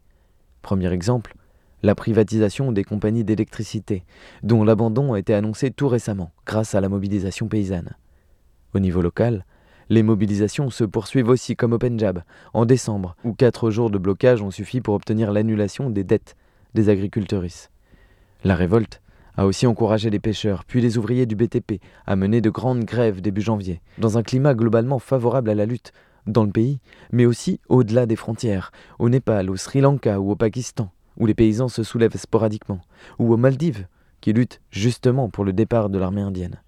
Premier 0.60 0.92
exemple, 0.92 1.34
la 1.82 1.94
privatisation 1.94 2.72
des 2.72 2.84
compagnies 2.84 3.24
d'électricité, 3.24 4.04
dont 4.42 4.64
l'abandon 4.64 5.12
a 5.12 5.18
été 5.18 5.34
annoncé 5.34 5.70
tout 5.70 5.88
récemment 5.88 6.30
grâce 6.46 6.74
à 6.74 6.80
la 6.80 6.88
mobilisation 6.88 7.48
paysanne. 7.48 7.94
Au 8.74 8.78
niveau 8.78 9.02
local, 9.02 9.44
les 9.88 10.02
mobilisations 10.02 10.70
se 10.70 10.84
poursuivent 10.84 11.28
aussi 11.28 11.56
comme 11.56 11.72
au 11.72 11.78
Punjab, 11.78 12.22
en 12.54 12.64
décembre, 12.64 13.16
où 13.24 13.32
quatre 13.32 13.70
jours 13.70 13.90
de 13.90 13.98
blocage 13.98 14.42
ont 14.42 14.50
suffi 14.50 14.80
pour 14.80 14.94
obtenir 14.94 15.32
l'annulation 15.32 15.90
des 15.90 16.04
dettes 16.04 16.36
des 16.74 16.88
agriculteurs. 16.88 17.42
La 18.44 18.54
révolte 18.54 19.00
a 19.36 19.46
aussi 19.46 19.66
encouragé 19.66 20.10
les 20.10 20.20
pêcheurs, 20.20 20.64
puis 20.64 20.80
les 20.80 20.98
ouvriers 20.98 21.26
du 21.26 21.34
BTP 21.34 21.80
à 22.06 22.14
mener 22.14 22.40
de 22.40 22.50
grandes 22.50 22.84
grèves 22.84 23.20
début 23.20 23.40
janvier, 23.40 23.80
dans 23.98 24.18
un 24.18 24.22
climat 24.22 24.54
globalement 24.54 24.98
favorable 24.98 25.50
à 25.50 25.54
la 25.54 25.66
lutte, 25.66 25.92
dans 26.26 26.44
le 26.44 26.52
pays, 26.52 26.78
mais 27.10 27.26
aussi 27.26 27.58
au-delà 27.68 28.06
des 28.06 28.16
frontières, 28.16 28.70
au 28.98 29.08
Népal, 29.08 29.50
au 29.50 29.56
Sri 29.56 29.80
Lanka 29.80 30.20
ou 30.20 30.30
au 30.30 30.36
Pakistan 30.36 30.92
où 31.20 31.26
les 31.26 31.34
paysans 31.34 31.68
se 31.68 31.84
soulèvent 31.84 32.16
sporadiquement, 32.16 32.80
ou 33.18 33.32
aux 33.32 33.36
Maldives, 33.36 33.86
qui 34.20 34.32
luttent 34.32 34.60
justement 34.70 35.28
pour 35.28 35.44
le 35.44 35.52
départ 35.52 35.90
de 35.90 35.98
l'armée 35.98 36.22
indienne. 36.22 36.60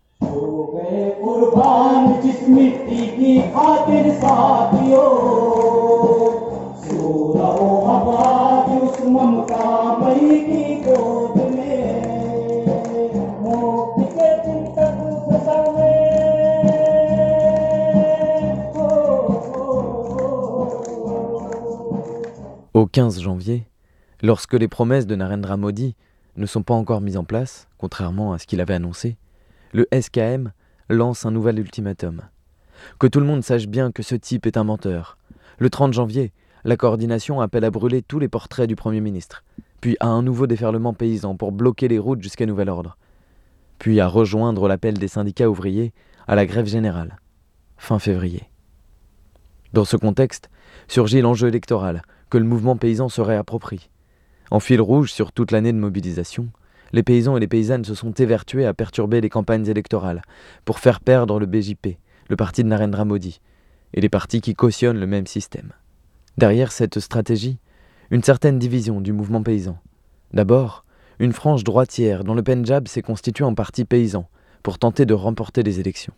Au 22.74 22.86
15 22.86 23.20
janvier, 23.20 23.64
Lorsque 24.24 24.54
les 24.54 24.68
promesses 24.68 25.08
de 25.08 25.16
Narendra 25.16 25.56
Modi 25.56 25.96
ne 26.36 26.46
sont 26.46 26.62
pas 26.62 26.74
encore 26.74 27.00
mises 27.00 27.16
en 27.16 27.24
place, 27.24 27.66
contrairement 27.76 28.32
à 28.32 28.38
ce 28.38 28.46
qu'il 28.46 28.60
avait 28.60 28.74
annoncé, 28.74 29.16
le 29.72 29.88
SKM 29.92 30.52
lance 30.88 31.26
un 31.26 31.32
nouvel 31.32 31.58
ultimatum. 31.58 32.22
Que 33.00 33.08
tout 33.08 33.18
le 33.18 33.26
monde 33.26 33.42
sache 33.42 33.66
bien 33.66 33.90
que 33.90 34.04
ce 34.04 34.14
type 34.14 34.46
est 34.46 34.56
un 34.56 34.62
menteur. 34.62 35.18
Le 35.58 35.70
30 35.70 35.92
janvier, 35.92 36.32
la 36.62 36.76
coordination 36.76 37.40
appelle 37.40 37.64
à 37.64 37.72
brûler 37.72 38.00
tous 38.00 38.20
les 38.20 38.28
portraits 38.28 38.68
du 38.68 38.76
Premier 38.76 39.00
ministre, 39.00 39.42
puis 39.80 39.96
à 39.98 40.06
un 40.06 40.22
nouveau 40.22 40.46
déferlement 40.46 40.94
paysan 40.94 41.34
pour 41.34 41.50
bloquer 41.50 41.88
les 41.88 41.98
routes 41.98 42.22
jusqu'à 42.22 42.46
nouvel 42.46 42.68
ordre, 42.68 42.96
puis 43.80 43.98
à 43.98 44.06
rejoindre 44.06 44.68
l'appel 44.68 44.98
des 44.98 45.08
syndicats 45.08 45.50
ouvriers 45.50 45.92
à 46.28 46.36
la 46.36 46.46
grève 46.46 46.66
générale, 46.66 47.18
fin 47.76 47.98
février. 47.98 48.44
Dans 49.72 49.84
ce 49.84 49.96
contexte, 49.96 50.48
surgit 50.86 51.22
l'enjeu 51.22 51.48
électoral 51.48 52.02
que 52.30 52.38
le 52.38 52.44
mouvement 52.44 52.76
paysan 52.76 53.08
se 53.08 53.20
réapproprie. 53.20 53.90
En 54.52 54.60
fil 54.60 54.82
rouge 54.82 55.10
sur 55.10 55.32
toute 55.32 55.50
l'année 55.50 55.72
de 55.72 55.78
mobilisation, 55.78 56.48
les 56.92 57.02
paysans 57.02 57.38
et 57.38 57.40
les 57.40 57.48
paysannes 57.48 57.86
se 57.86 57.94
sont 57.94 58.12
évertués 58.12 58.66
à 58.66 58.74
perturber 58.74 59.22
les 59.22 59.30
campagnes 59.30 59.66
électorales 59.66 60.20
pour 60.66 60.78
faire 60.78 61.00
perdre 61.00 61.40
le 61.40 61.46
BJP, 61.46 61.96
le 62.28 62.36
parti 62.36 62.62
de 62.62 62.68
Narendra 62.68 63.06
Modi, 63.06 63.40
et 63.94 64.02
les 64.02 64.10
partis 64.10 64.42
qui 64.42 64.54
cautionnent 64.54 65.00
le 65.00 65.06
même 65.06 65.26
système. 65.26 65.72
Derrière 66.36 66.70
cette 66.70 67.00
stratégie, 67.00 67.56
une 68.10 68.22
certaine 68.22 68.58
division 68.58 69.00
du 69.00 69.14
mouvement 69.14 69.42
paysan. 69.42 69.78
D'abord, 70.34 70.84
une 71.18 71.32
frange 71.32 71.64
droitière 71.64 72.22
dont 72.22 72.34
le 72.34 72.42
Pendjab 72.42 72.88
s'est 72.88 73.00
constitué 73.00 73.44
en 73.44 73.54
parti 73.54 73.86
paysan 73.86 74.28
pour 74.62 74.78
tenter 74.78 75.06
de 75.06 75.14
remporter 75.14 75.62
les 75.62 75.80
élections. 75.80 76.12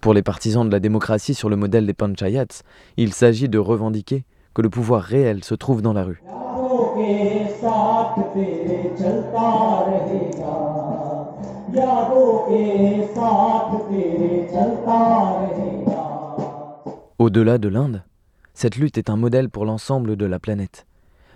Pour 0.00 0.14
les 0.14 0.22
partisans 0.22 0.66
de 0.66 0.72
la 0.72 0.80
démocratie 0.80 1.34
sur 1.34 1.50
le 1.50 1.56
modèle 1.56 1.84
des 1.84 1.92
panchayats, 1.92 2.62
il 2.96 3.12
s'agit 3.12 3.50
de 3.50 3.58
revendiquer 3.58 4.24
que 4.54 4.62
le 4.62 4.70
pouvoir 4.70 5.02
réel 5.02 5.44
se 5.44 5.54
trouve 5.54 5.82
dans 5.82 5.92
la 5.92 6.04
rue. 6.04 6.22
Au-delà 17.18 17.58
de 17.58 17.68
l'Inde, 17.68 18.04
cette 18.52 18.76
lutte 18.76 18.96
est 18.96 19.10
un 19.10 19.16
modèle 19.16 19.50
pour 19.50 19.64
l'ensemble 19.64 20.14
de 20.14 20.24
la 20.24 20.38
planète, 20.38 20.86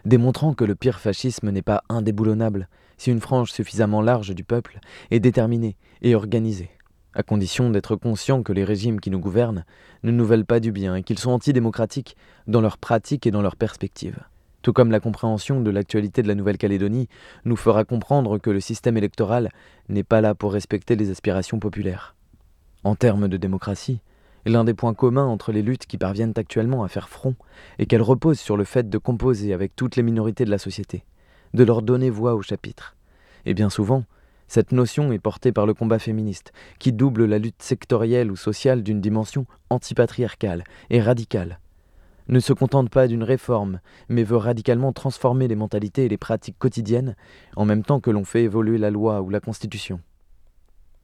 démontrant 0.05 0.55
que 0.55 0.65
le 0.65 0.77
pire 0.77 1.01
fascisme 1.01 1.51
n'est 1.51 1.63
pas 1.63 1.83
indéboulonnable 1.89 2.69
si 2.97 3.11
une 3.11 3.21
frange 3.21 3.51
suffisamment 3.51 4.01
large 4.01 4.37
du 4.37 4.45
peuple 4.45 4.79
est 5.11 5.19
déterminée 5.19 5.77
et 6.03 6.15
organisée, 6.15 6.71
à 7.15 7.25
condition 7.25 7.71
d'être 7.71 7.97
conscient 7.97 8.45
que 8.45 8.53
les 8.53 8.63
régimes 8.63 9.01
qui 9.01 9.11
nous 9.11 9.19
gouvernent 9.19 9.65
ne 10.05 10.13
nous 10.13 10.25
veulent 10.25 10.47
pas 10.47 10.61
du 10.61 10.71
bien 10.71 10.95
et 10.95 11.03
qu'ils 11.03 11.19
sont 11.19 11.33
antidémocratiques 11.33 12.17
dans 12.47 12.61
leurs 12.61 12.79
pratiques 12.79 13.27
et 13.27 13.33
dans 13.33 13.43
leurs 13.43 13.57
perspectives 13.57 14.21
tout 14.63 14.73
comme 14.73 14.91
la 14.91 15.01
compréhension 15.01 15.61
de 15.61 15.71
l'actualité 15.71 16.23
de 16.23 16.29
la 16.29 16.35
Nouvelle-Calédonie 16.35 17.09
nous 17.45 17.57
fera 17.57 17.85
comprendre 17.85 18.39
que 18.39 18.51
le 18.51 18.61
système 18.61 18.97
électoral 18.97 19.51
n'est 19.89 20.05
pas 20.05 20.21
là 20.21 20.35
pour 20.35 20.53
respecter 20.53 20.97
les 20.97 21.11
aspirations 21.11 21.59
populaires. 21.59 22.15
En 22.85 22.95
termes 22.95 23.29
de 23.29 23.37
démocratie, 23.37 24.01
l'un 24.47 24.65
des 24.65 24.75
points 24.75 24.95
communs 24.95 25.27
entre 25.27 25.53
les 25.53 25.63
luttes 25.63 25.87
qui 25.87 25.99
parviennent 25.99 26.33
actuellement 26.37 26.85
à 26.85 26.89
faire 26.89 27.09
front 27.09 27.35
est 27.79 27.87
qu'elles 27.87 28.03
reposent 28.03 28.41
sur 28.41 28.57
le 28.57 28.65
fait 28.65 28.89
de 28.89 28.99
composer 28.99 29.53
avec 29.53 29.77
toutes 29.77 29.97
les 29.97 30.03
minorités 30.03 30.45
de 30.45 30.51
la 30.51 30.59
société, 30.59 31.05
de 31.55 31.65
leur 31.65 31.83
donner 31.83 32.11
voix 32.11 32.35
au 32.35 32.43
chapitre. 32.43 32.97
Et 33.47 33.55
bien 33.55 33.71
souvent, 33.71 34.05
cette 34.49 34.73
notion 34.73 35.13
est 35.13 35.19
portée 35.19 35.53
par 35.53 35.67
le 35.67 35.75
combat 35.75 35.99
féministe, 35.99 36.53
qui 36.79 36.93
double 36.93 37.27
la 37.27 37.39
lutte 37.39 37.63
sectorielle 37.63 38.31
ou 38.31 38.37
sociale 38.37 38.83
d'une 38.83 39.01
dimension 39.01 39.47
antipatriarcale 39.69 40.65
et 40.89 41.03
radicale, 41.03 41.61
ne 42.29 42.41
se 42.41 42.53
contente 42.53 42.91
pas 42.91 43.09
d'une 43.09 43.23
réforme, 43.23 43.81
mais 44.09 44.23
veut 44.23 44.37
radicalement 44.37 44.93
transformer 44.93 45.49
les 45.49 45.57
mentalités 45.57 46.05
et 46.05 46.09
les 46.09 46.19
pratiques 46.19 46.59
quotidiennes, 46.59 47.17
en 47.57 47.65
même 47.65 47.83
temps 47.83 48.01
que 48.01 48.11
l'on 48.11 48.25
fait 48.25 48.43
évoluer 48.43 48.79
la 48.79 48.91
loi 48.91 49.23
ou 49.23 49.31
la 49.31 49.41
Constitution. 49.41 50.01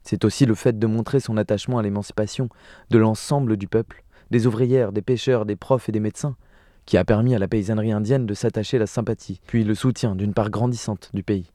C'est 0.02 0.24
aussi 0.24 0.44
le 0.44 0.54
fait 0.54 0.78
de 0.78 0.86
montrer 0.86 1.20
son 1.20 1.36
attachement 1.36 1.78
à 1.78 1.82
l'émancipation 1.82 2.48
de 2.90 2.98
l'ensemble 2.98 3.56
du 3.56 3.68
peuple, 3.68 4.04
des 4.30 4.46
ouvrières, 4.46 4.92
des 4.92 5.02
pêcheurs, 5.02 5.46
des 5.46 5.56
profs 5.56 5.88
et 5.88 5.92
des 5.92 6.00
médecins, 6.00 6.36
qui 6.84 6.98
a 6.98 7.04
permis 7.04 7.34
à 7.34 7.38
la 7.38 7.48
paysannerie 7.48 7.92
indienne 7.92 8.26
de 8.26 8.34
s'attacher 8.34 8.78
la 8.78 8.86
sympathie, 8.86 9.40
puis 9.46 9.64
le 9.64 9.74
soutien 9.74 10.14
d'une 10.14 10.34
part 10.34 10.50
grandissante 10.50 11.10
du 11.14 11.22
pays. 11.22 11.50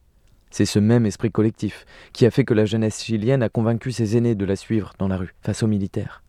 C'est 0.50 0.64
ce 0.64 0.80
même 0.80 1.06
esprit 1.06 1.30
collectif 1.30 1.86
qui 2.12 2.26
a 2.26 2.32
fait 2.32 2.44
que 2.44 2.54
la 2.54 2.64
jeunesse 2.64 3.04
chilienne 3.04 3.44
a 3.44 3.48
convaincu 3.48 3.92
ses 3.92 4.16
aînés 4.16 4.34
de 4.34 4.44
la 4.44 4.56
suivre 4.56 4.92
dans 4.98 5.06
la 5.06 5.16
rue, 5.16 5.34
face 5.42 5.62
aux 5.62 5.68
militaires. 5.68 6.24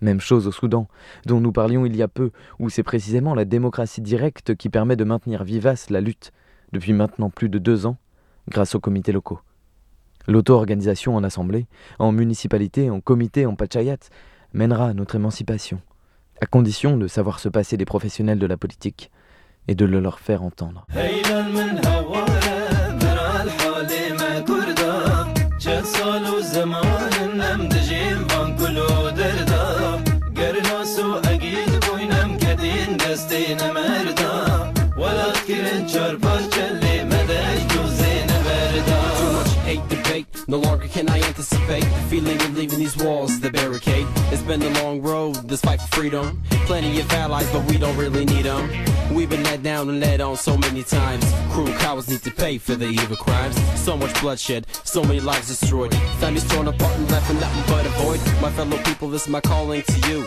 Même 0.00 0.20
chose 0.20 0.46
au 0.46 0.52
Soudan, 0.52 0.88
dont 1.26 1.40
nous 1.40 1.52
parlions 1.52 1.86
il 1.86 1.96
y 1.96 2.02
a 2.02 2.08
peu, 2.08 2.30
où 2.58 2.68
c'est 2.68 2.82
précisément 2.82 3.34
la 3.34 3.44
démocratie 3.44 4.00
directe 4.00 4.54
qui 4.54 4.68
permet 4.68 4.96
de 4.96 5.04
maintenir 5.04 5.44
vivace 5.44 5.90
la 5.90 6.00
lutte, 6.00 6.32
depuis 6.72 6.92
maintenant 6.92 7.30
plus 7.30 7.48
de 7.48 7.58
deux 7.58 7.86
ans, 7.86 7.96
grâce 8.48 8.74
aux 8.74 8.80
comités 8.80 9.12
locaux. 9.12 9.40
L'auto-organisation 10.26 11.16
en 11.16 11.24
assemblée, 11.24 11.66
en 11.98 12.12
municipalité, 12.12 12.90
en 12.90 13.00
comité, 13.00 13.46
en 13.46 13.54
pachayat, 13.54 13.98
mènera 14.52 14.88
à 14.88 14.94
notre 14.94 15.16
émancipation, 15.16 15.80
à 16.40 16.46
condition 16.46 16.96
de 16.96 17.06
savoir 17.06 17.38
se 17.38 17.48
passer 17.48 17.76
des 17.76 17.84
professionnels 17.84 18.38
de 18.38 18.46
la 18.46 18.56
politique 18.56 19.10
et 19.68 19.74
de 19.74 19.84
le 19.84 20.00
leur 20.00 20.18
faire 20.18 20.42
entendre. 20.42 20.86
No 40.54 40.60
longer 40.60 40.86
can 40.86 41.08
I 41.08 41.20
anticipate 41.20 41.82
the 41.82 42.06
feeling 42.08 42.40
of 42.40 42.56
leaving 42.56 42.78
these 42.78 42.96
walls, 42.96 43.40
the 43.40 43.50
barricade. 43.50 44.06
It's 44.30 44.40
been 44.40 44.62
a 44.62 44.70
long 44.84 45.02
road, 45.02 45.34
this 45.48 45.60
fight 45.60 45.80
for 45.80 45.96
freedom. 45.96 46.40
Plenty 46.66 47.00
of 47.00 47.10
allies, 47.10 47.50
but 47.50 47.64
we 47.64 47.76
don't 47.76 47.96
really 47.96 48.24
need 48.24 48.44
them. 48.44 48.70
We've 49.12 49.28
been 49.28 49.42
let 49.42 49.64
down 49.64 49.88
and 49.88 49.98
led 49.98 50.20
on 50.20 50.36
so 50.36 50.56
many 50.56 50.84
times. 50.84 51.24
Cruel 51.50 51.76
cowards 51.78 52.08
need 52.08 52.22
to 52.22 52.30
pay 52.30 52.58
for 52.58 52.76
their 52.76 52.88
evil 52.88 53.16
crimes. 53.16 53.56
So 53.80 53.96
much 53.96 54.14
bloodshed, 54.20 54.68
so 54.84 55.02
many 55.02 55.18
lives 55.18 55.48
destroyed. 55.48 55.92
Families 56.20 56.48
torn 56.48 56.68
apart 56.68 56.94
and 56.98 57.10
left 57.10 57.26
for 57.26 57.34
nothing 57.34 57.74
but 57.74 57.84
a 57.84 57.88
void. 58.04 58.20
My 58.40 58.52
fellow 58.52 58.78
people, 58.84 59.10
this 59.10 59.22
is 59.22 59.28
my 59.28 59.40
calling 59.40 59.82
to 59.82 60.08
you. 60.08 60.24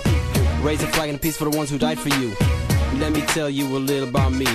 Raise 0.61 0.83
a 0.83 0.87
flag 0.87 1.07
and 1.07 1.17
a 1.17 1.21
peace 1.21 1.37
for 1.37 1.45
the 1.45 1.57
ones 1.57 1.69
who 1.69 1.77
died 1.77 1.99
for 1.99 2.09
you. 2.09 2.35
Let 2.99 3.13
me 3.13 3.21
tell 3.27 3.49
you 3.49 3.65
a 3.77 3.79
little 3.79 4.09
about 4.09 4.33
me. 4.33 4.47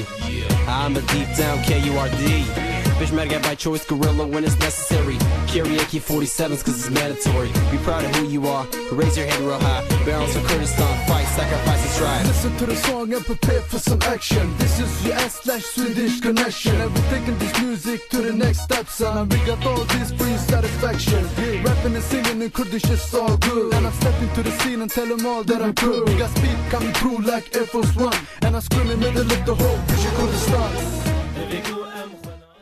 I'm 0.68 0.94
a 0.98 1.00
deep 1.00 1.34
down 1.34 1.62
K-U-R-D. 1.62 2.71
Peshmerga 3.02 3.42
by 3.42 3.56
choice, 3.56 3.84
gorilla 3.84 4.24
when 4.24 4.44
it's 4.44 4.56
necessary. 4.60 5.18
Carry 5.48 5.74
AK-47s 5.74 6.64
cause 6.64 6.86
it's 6.86 6.90
mandatory. 6.90 7.48
Be 7.72 7.78
proud 7.78 8.04
of 8.04 8.14
who 8.14 8.28
you 8.28 8.46
are, 8.46 8.64
raise 8.92 9.16
your 9.16 9.26
head 9.26 9.40
real 9.40 9.58
high. 9.58 9.84
Barrels 10.06 10.32
for 10.36 10.46
Kurdistan, 10.46 11.08
fight, 11.08 11.26
sacrifice 11.34 11.82
and 11.82 11.90
strive. 11.90 12.26
Listen 12.28 12.56
to 12.58 12.66
the 12.66 12.76
song 12.76 13.12
and 13.12 13.24
prepare 13.24 13.60
for 13.62 13.80
some 13.80 14.00
action. 14.02 14.56
This 14.56 14.78
is 14.78 15.06
US 15.06 15.40
slash 15.40 15.64
Swedish 15.64 16.20
connection. 16.20 16.80
And 16.80 16.94
we're 16.94 17.10
taking 17.10 17.36
this 17.38 17.60
music 17.60 18.08
to 18.10 18.18
the 18.22 18.32
next 18.32 18.60
step, 18.60 18.86
son. 18.86 19.18
And 19.18 19.32
we 19.32 19.38
got 19.46 19.66
all 19.66 19.84
this 19.84 20.12
for 20.12 20.28
your 20.28 20.38
satisfaction. 20.38 21.28
Yeah. 21.38 21.64
Rapping 21.64 21.96
and 21.96 22.04
singing 22.04 22.40
in 22.40 22.50
Kurdish 22.52 22.84
is 22.84 23.14
all 23.14 23.36
good. 23.36 23.74
And 23.74 23.84
I'm 23.84 23.92
stepping 23.94 24.32
to 24.34 24.44
the 24.44 24.52
scene 24.60 24.80
and 24.80 24.88
tell 24.88 25.06
them 25.06 25.26
all 25.26 25.42
that 25.42 25.60
I'm 25.60 25.72
good. 25.72 26.08
We 26.08 26.16
got 26.16 26.30
speed 26.38 26.56
coming 26.70 26.92
through 26.92 27.18
like 27.18 27.52
Air 27.56 27.66
Force 27.66 27.96
One. 27.96 28.14
And 28.42 28.54
I'm 28.54 28.62
screaming 28.62 29.00
middle 29.00 29.22
of 29.22 29.44
the 29.44 29.54
whole 29.56 29.78
Kurdistan. 30.16 31.01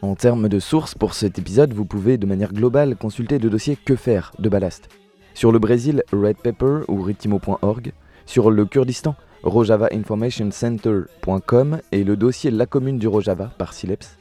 En 0.02 0.14
termes 0.14 0.48
de 0.48 0.58
sources 0.58 0.94
pour 0.94 1.12
cet 1.12 1.38
épisode, 1.38 1.74
vous 1.74 1.84
pouvez 1.84 2.16
de 2.16 2.24
manière 2.24 2.54
globale 2.54 2.96
consulter 2.96 3.38
le 3.38 3.50
dossier 3.50 3.76
Que 3.76 3.96
faire 3.96 4.32
de 4.38 4.48
Ballast. 4.48 4.88
Sur 5.34 5.52
le 5.52 5.58
Brésil, 5.58 6.04
Red 6.10 6.36
ou 6.88 7.02
ritimo.org. 7.02 7.92
Sur 8.24 8.50
le 8.50 8.64
Kurdistan, 8.64 9.14
rojavainformationcenter.com 9.42 11.80
et 11.92 12.04
le 12.04 12.16
dossier 12.16 12.50
La 12.50 12.64
commune 12.64 12.98
du 12.98 13.08
Rojava 13.08 13.52
par 13.58 13.74
Sileps. 13.74 14.16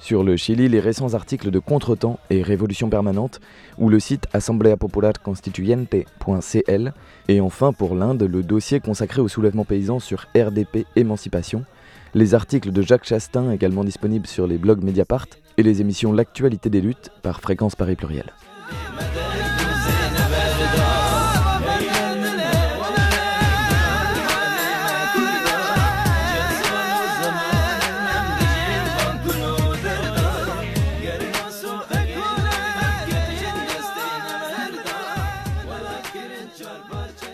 Sur 0.00 0.24
le 0.24 0.36
Chili, 0.36 0.68
les 0.68 0.80
récents 0.80 1.14
articles 1.14 1.52
de 1.52 1.60
Contretemps 1.60 2.18
et 2.30 2.42
Révolution 2.42 2.90
permanente 2.90 3.40
ou 3.78 3.88
le 3.88 4.00
site 4.00 4.26
Assemblea 4.32 4.76
Popular 4.76 5.12
Constituyente.cl 5.22 6.92
et 7.28 7.40
enfin 7.40 7.72
pour 7.72 7.94
l'Inde, 7.94 8.22
le 8.22 8.42
dossier 8.42 8.80
consacré 8.80 9.20
au 9.20 9.28
soulèvement 9.28 9.64
paysan 9.64 10.00
sur 10.00 10.26
RDP 10.34 10.86
Émancipation 10.96 11.64
les 12.14 12.34
articles 12.34 12.72
de 12.72 12.82
Jacques 12.82 13.04
Chastain 13.04 13.52
également 13.52 13.84
disponibles 13.84 14.26
sur 14.26 14.46
les 14.46 14.58
blogs 14.58 14.82
Mediapart 14.82 15.26
et 15.56 15.62
les 15.62 15.80
émissions 15.80 16.12
L'actualité 16.12 16.70
des 16.70 16.80
luttes 16.80 17.10
par 17.22 17.40
Fréquence 17.40 17.76
Paris 17.76 17.96
Pluriel. 17.96 18.32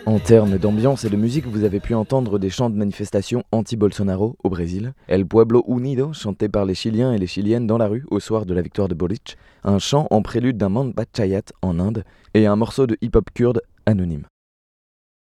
En 0.07 0.21
termes 0.21 0.57
d'ambiance 0.57 1.03
et 1.03 1.11
de 1.11 1.17
musique, 1.17 1.47
vous 1.47 1.65
avez 1.65 1.81
pu 1.81 1.93
entendre 1.93 2.39
des 2.39 2.49
chants 2.49 2.71
de 2.71 2.77
manifestation 2.77 3.43
anti-Bolsonaro 3.51 4.37
au 4.45 4.49
Brésil, 4.49 4.93
El 5.09 5.27
Pueblo 5.27 5.65
Unido, 5.67 6.13
chanté 6.13 6.49
par 6.49 6.65
les 6.65 6.77
Chiliens 6.77 7.13
et 7.13 7.19
les 7.19 7.27
Chiliennes 7.27 7.67
dans 7.67 7.77
la 7.77 7.89
rue 7.89 8.05
au 8.13 8.21
soir 8.21 8.47
de 8.47 8.55
la 8.55 8.63
victoire 8.63 8.87
de 8.87 8.95
Boric, 8.95 9.37
un 9.65 9.81
chant 9.81 10.07
en 10.13 10.23
prélude 10.23 10.59
d'un 10.59 10.71
bachayat 10.71 11.43
en 11.61 11.81
Inde, 11.81 12.05
et 12.35 12.47
un 12.47 12.55
morceau 12.55 12.87
de 12.87 12.97
hip-hop 13.01 13.31
kurde 13.35 13.63
anonyme. 13.85 14.27